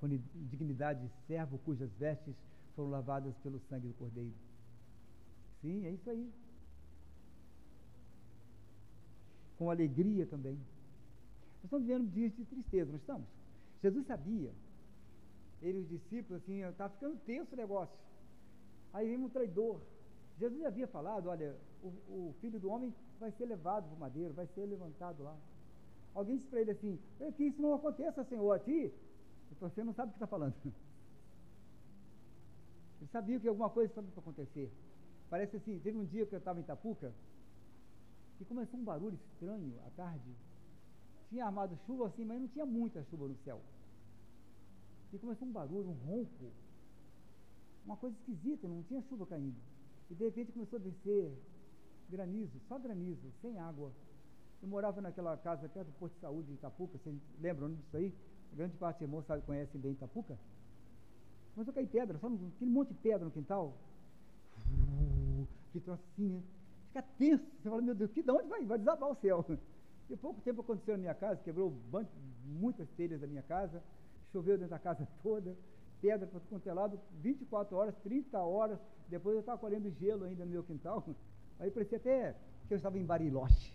com 0.00 0.06
a 0.06 0.08
dignidade 0.50 1.06
de 1.06 1.12
servo 1.26 1.58
cujas 1.58 1.92
vestes 1.94 2.34
foram 2.74 2.90
lavadas 2.90 3.36
pelo 3.38 3.60
sangue 3.68 3.88
do 3.88 3.94
Cordeiro. 3.94 4.34
Sim, 5.60 5.84
é 5.86 5.90
isso 5.90 6.08
aí. 6.10 6.32
Com 9.58 9.70
alegria 9.70 10.26
também. 10.26 10.54
Nós 10.54 11.64
estamos 11.64 11.86
vivendo 11.86 12.10
dias 12.10 12.34
de 12.36 12.44
tristeza, 12.44 12.90
não 12.90 12.98
estamos? 12.98 13.26
Jesus 13.82 14.06
sabia. 14.06 14.52
Ele 15.62 15.78
e 15.78 15.80
os 15.82 15.88
discípulos, 15.88 16.42
assim, 16.42 16.62
estava 16.62 16.92
ficando 16.92 17.16
tenso 17.24 17.54
o 17.54 17.56
negócio. 17.56 17.96
Aí 18.92 19.08
vem 19.08 19.18
um 19.18 19.28
traidor. 19.28 19.80
Jesus 20.38 20.64
havia 20.64 20.86
falado, 20.86 21.28
olha, 21.28 21.56
o, 21.82 21.88
o 21.88 22.34
filho 22.40 22.58
do 22.58 22.68
homem 22.68 22.92
vai 23.20 23.30
ser 23.32 23.46
levado 23.46 23.86
para 23.86 23.96
o 23.96 24.00
madeiro, 24.00 24.34
vai 24.34 24.46
ser 24.48 24.66
levantado 24.66 25.22
lá. 25.22 25.36
Alguém 26.14 26.36
disse 26.36 26.48
para 26.48 26.60
ele 26.60 26.70
assim: 26.70 26.98
é 27.20 27.32
que 27.32 27.44
isso 27.44 27.60
não 27.60 27.74
aconteça, 27.74 28.24
Senhor, 28.24 28.52
a 28.52 28.58
ti. 28.58 28.92
E 29.50 29.54
você 29.60 29.82
não 29.82 29.92
sabe 29.92 30.08
o 30.08 30.12
que 30.12 30.16
está 30.16 30.26
falando. 30.26 30.54
Ele 33.00 33.10
sabia 33.10 33.38
que 33.38 33.48
alguma 33.48 33.68
coisa 33.68 33.90
estava 33.90 34.06
para 34.08 34.20
acontecer. 34.20 34.70
Parece 35.28 35.56
assim: 35.56 35.78
teve 35.80 35.98
um 35.98 36.04
dia 36.04 36.24
que 36.24 36.34
eu 36.34 36.38
estava 36.38 36.58
em 36.58 36.62
Itapuca 36.62 37.12
e 38.40 38.44
começou 38.44 38.78
um 38.78 38.84
barulho 38.84 39.18
estranho 39.32 39.74
à 39.86 39.90
tarde. 39.90 40.34
Tinha 41.28 41.46
armado 41.46 41.76
chuva 41.86 42.06
assim, 42.06 42.24
mas 42.24 42.40
não 42.40 42.48
tinha 42.48 42.66
muita 42.66 43.02
chuva 43.04 43.28
no 43.28 43.36
céu. 43.44 43.60
E 45.12 45.18
começou 45.18 45.46
um 45.46 45.52
barulho, 45.52 45.90
um 45.90 46.06
ronco. 46.06 46.52
Uma 47.84 47.96
coisa 47.96 48.16
esquisita, 48.16 48.66
não 48.66 48.82
tinha 48.82 49.02
chuva 49.02 49.26
caindo. 49.26 49.56
E 50.10 50.14
de 50.14 50.24
repente 50.24 50.52
começou 50.52 50.78
a 50.78 50.82
descer 50.82 51.32
granizo, 52.08 52.60
só 52.68 52.78
granizo, 52.78 53.32
sem 53.40 53.58
água. 53.58 53.90
Eu 54.62 54.68
morava 54.68 55.00
naquela 55.00 55.36
casa 55.36 55.68
perto 55.68 55.88
do 55.88 55.98
posto 55.98 56.14
de 56.14 56.20
saúde 56.20 56.48
de 56.48 56.54
Itapuca, 56.54 56.98
vocês 56.98 57.16
lembram 57.40 57.74
disso 57.74 57.96
aí? 57.96 58.14
A 58.52 58.56
grande 58.56 58.76
parte 58.76 58.98
dos 58.98 59.02
irmãos 59.02 59.44
conhecem 59.44 59.80
bem 59.80 59.92
Itapuca. 59.92 60.38
Mas 61.56 61.66
eu 61.66 61.72
caí 61.72 61.86
pedra, 61.86 62.18
só 62.18 62.26
aquele 62.26 62.70
monte 62.70 62.88
de 62.88 62.94
pedra 62.94 63.24
no 63.24 63.30
quintal. 63.30 63.76
que 65.72 65.80
troço 65.80 66.02
assim, 66.12 66.28
né? 66.28 66.42
Fica 66.94 67.02
tenso. 67.18 67.44
Você 67.44 67.68
fala, 67.68 67.82
meu 67.82 67.94
Deus, 67.94 68.12
que 68.12 68.22
de 68.22 68.30
onde 68.30 68.46
vai? 68.48 68.64
Vai 68.64 68.78
desabar 68.78 69.10
o 69.10 69.16
céu. 69.16 69.44
E 70.08 70.16
pouco 70.16 70.40
tempo 70.42 70.60
aconteceu 70.60 70.94
na 70.94 71.00
minha 71.00 71.14
casa, 71.14 71.40
quebrou 71.42 71.74
muitas 72.44 72.88
telhas 72.90 73.20
da 73.20 73.26
minha 73.26 73.42
casa, 73.42 73.82
choveu 74.30 74.56
dentro 74.56 74.70
da 74.70 74.78
casa 74.78 75.08
toda, 75.22 75.56
pedra 76.00 76.26
para 76.26 76.38
quanto 76.40 76.68
é 76.68 76.72
lado, 76.72 77.00
24 77.20 77.76
horas, 77.76 77.96
30 78.04 78.38
horas. 78.38 78.78
Depois 79.08 79.34
eu 79.34 79.40
estava 79.40 79.58
colhendo 79.58 79.90
gelo 79.90 80.24
ainda 80.24 80.44
no 80.44 80.50
meu 80.52 80.62
quintal. 80.62 81.04
Aí 81.58 81.70
parecia 81.70 81.98
até 81.98 82.36
que 82.68 82.74
eu 82.74 82.76
estava 82.76 82.98
em 82.98 83.04
Bariloche 83.04 83.74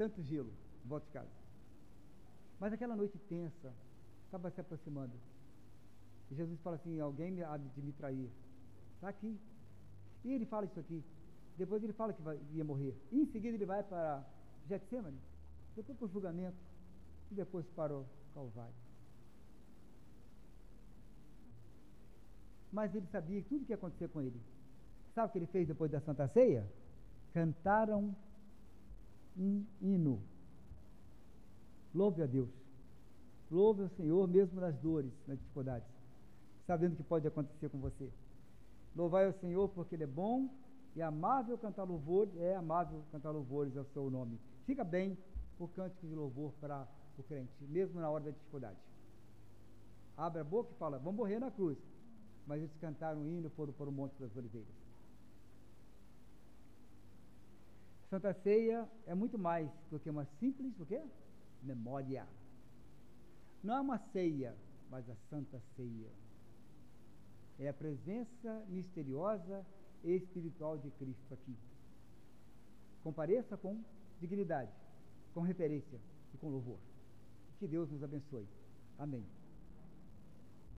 tanto 0.00 0.22
gelo 0.22 0.50
volta 0.82 1.04
de 1.04 1.12
casa. 1.12 1.28
Mas 2.58 2.72
aquela 2.72 2.96
noite 2.96 3.18
tensa 3.28 3.70
estava 4.24 4.50
se 4.50 4.58
aproximando. 4.58 5.12
E 6.30 6.34
Jesus 6.34 6.58
fala 6.60 6.76
assim: 6.76 6.98
alguém 6.98 7.42
há 7.42 7.58
de 7.58 7.82
me 7.82 7.92
trair. 7.92 8.30
Está 8.94 9.10
aqui. 9.10 9.38
E 10.24 10.32
ele 10.32 10.46
fala 10.46 10.66
isso 10.66 10.78
aqui. 10.78 11.02
Depois 11.56 11.82
ele 11.82 11.92
fala 11.92 12.12
que 12.12 12.22
vai, 12.22 12.38
ia 12.52 12.64
morrer. 12.64 12.94
E 13.12 13.20
em 13.20 13.26
seguida 13.26 13.56
ele 13.56 13.66
vai 13.66 13.82
para 13.82 14.24
Getsemane. 14.68 15.18
Depois 15.76 15.98
para 15.98 16.06
o 16.06 16.08
julgamento. 16.08 16.56
E 17.30 17.34
depois 17.34 17.66
para 17.76 17.94
o 17.94 18.06
Calvário. 18.34 18.74
Mas 22.72 22.94
ele 22.94 23.06
sabia 23.06 23.42
tudo 23.48 23.62
o 23.62 23.64
que 23.64 23.72
ia 23.72 23.76
acontecer 23.76 24.08
com 24.08 24.20
ele. 24.20 24.40
Sabe 25.14 25.28
o 25.28 25.32
que 25.32 25.38
ele 25.38 25.46
fez 25.46 25.66
depois 25.66 25.90
da 25.90 26.00
Santa 26.00 26.28
Ceia? 26.28 26.64
Cantaram 27.34 28.14
um 29.36 29.64
hino. 29.80 30.22
Louve 31.94 32.22
a 32.22 32.26
Deus. 32.26 32.48
Louve 33.50 33.82
ao 33.82 33.88
Senhor 33.90 34.28
mesmo 34.28 34.60
nas 34.60 34.76
dores, 34.76 35.12
nas 35.26 35.36
dificuldades, 35.36 35.88
sabendo 36.66 36.94
que 36.94 37.02
pode 37.02 37.26
acontecer 37.26 37.68
com 37.68 37.78
você. 37.78 38.08
Louvai 38.94 39.26
ao 39.26 39.32
Senhor 39.32 39.68
porque 39.68 39.94
Ele 39.94 40.04
é 40.04 40.06
bom 40.06 40.48
e 40.94 41.02
amável 41.02 41.56
cantar 41.56 41.84
louvores, 41.84 42.34
é 42.36 42.56
amável 42.56 43.02
cantar 43.12 43.30
louvores 43.30 43.76
ao 43.76 43.84
seu 43.86 44.10
nome. 44.10 44.38
Fica 44.66 44.84
bem 44.84 45.16
o 45.58 45.68
cântico 45.68 46.06
de 46.06 46.14
louvor 46.14 46.52
para 46.60 46.86
o 47.18 47.22
crente, 47.22 47.52
mesmo 47.64 48.00
na 48.00 48.10
hora 48.10 48.24
da 48.24 48.30
dificuldade. 48.30 48.78
Abre 50.16 50.40
a 50.40 50.44
boca 50.44 50.72
e 50.72 50.78
fala: 50.78 50.98
Vamos 50.98 51.16
morrer 51.16 51.38
na 51.38 51.50
cruz. 51.50 51.78
Mas 52.46 52.58
eles 52.58 52.76
cantaram 52.80 53.20
um 53.20 53.26
hino 53.26 53.46
e 53.46 53.50
foram 53.50 53.72
para 53.72 53.88
o 53.88 53.92
Monte 53.92 54.18
das 54.18 54.34
Oliveiras. 54.36 54.74
Santa 58.08 58.34
Ceia 58.34 58.88
é 59.06 59.14
muito 59.14 59.38
mais 59.38 59.70
do 59.88 60.00
que 60.00 60.10
uma 60.10 60.24
simples 60.40 60.78
o 60.80 60.86
quê? 60.86 61.00
memória. 61.62 62.26
Não 63.62 63.76
é 63.76 63.80
uma 63.80 63.98
ceia, 64.12 64.56
mas 64.90 65.08
a 65.08 65.14
Santa 65.28 65.60
Ceia. 65.76 66.10
É 67.60 67.68
a 67.68 67.74
presença 67.74 68.64
misteriosa 68.68 69.64
e 70.02 70.16
espiritual 70.16 70.78
de 70.78 70.90
Cristo 70.92 71.34
aqui. 71.34 71.54
Compareça 73.02 73.56
com 73.56 73.78
dignidade, 74.18 74.72
com 75.34 75.42
referência 75.42 76.00
e 76.34 76.38
com 76.38 76.48
louvor. 76.48 76.78
Que 77.58 77.68
Deus 77.68 77.90
nos 77.90 78.02
abençoe. 78.02 78.46
Amém. 78.98 79.39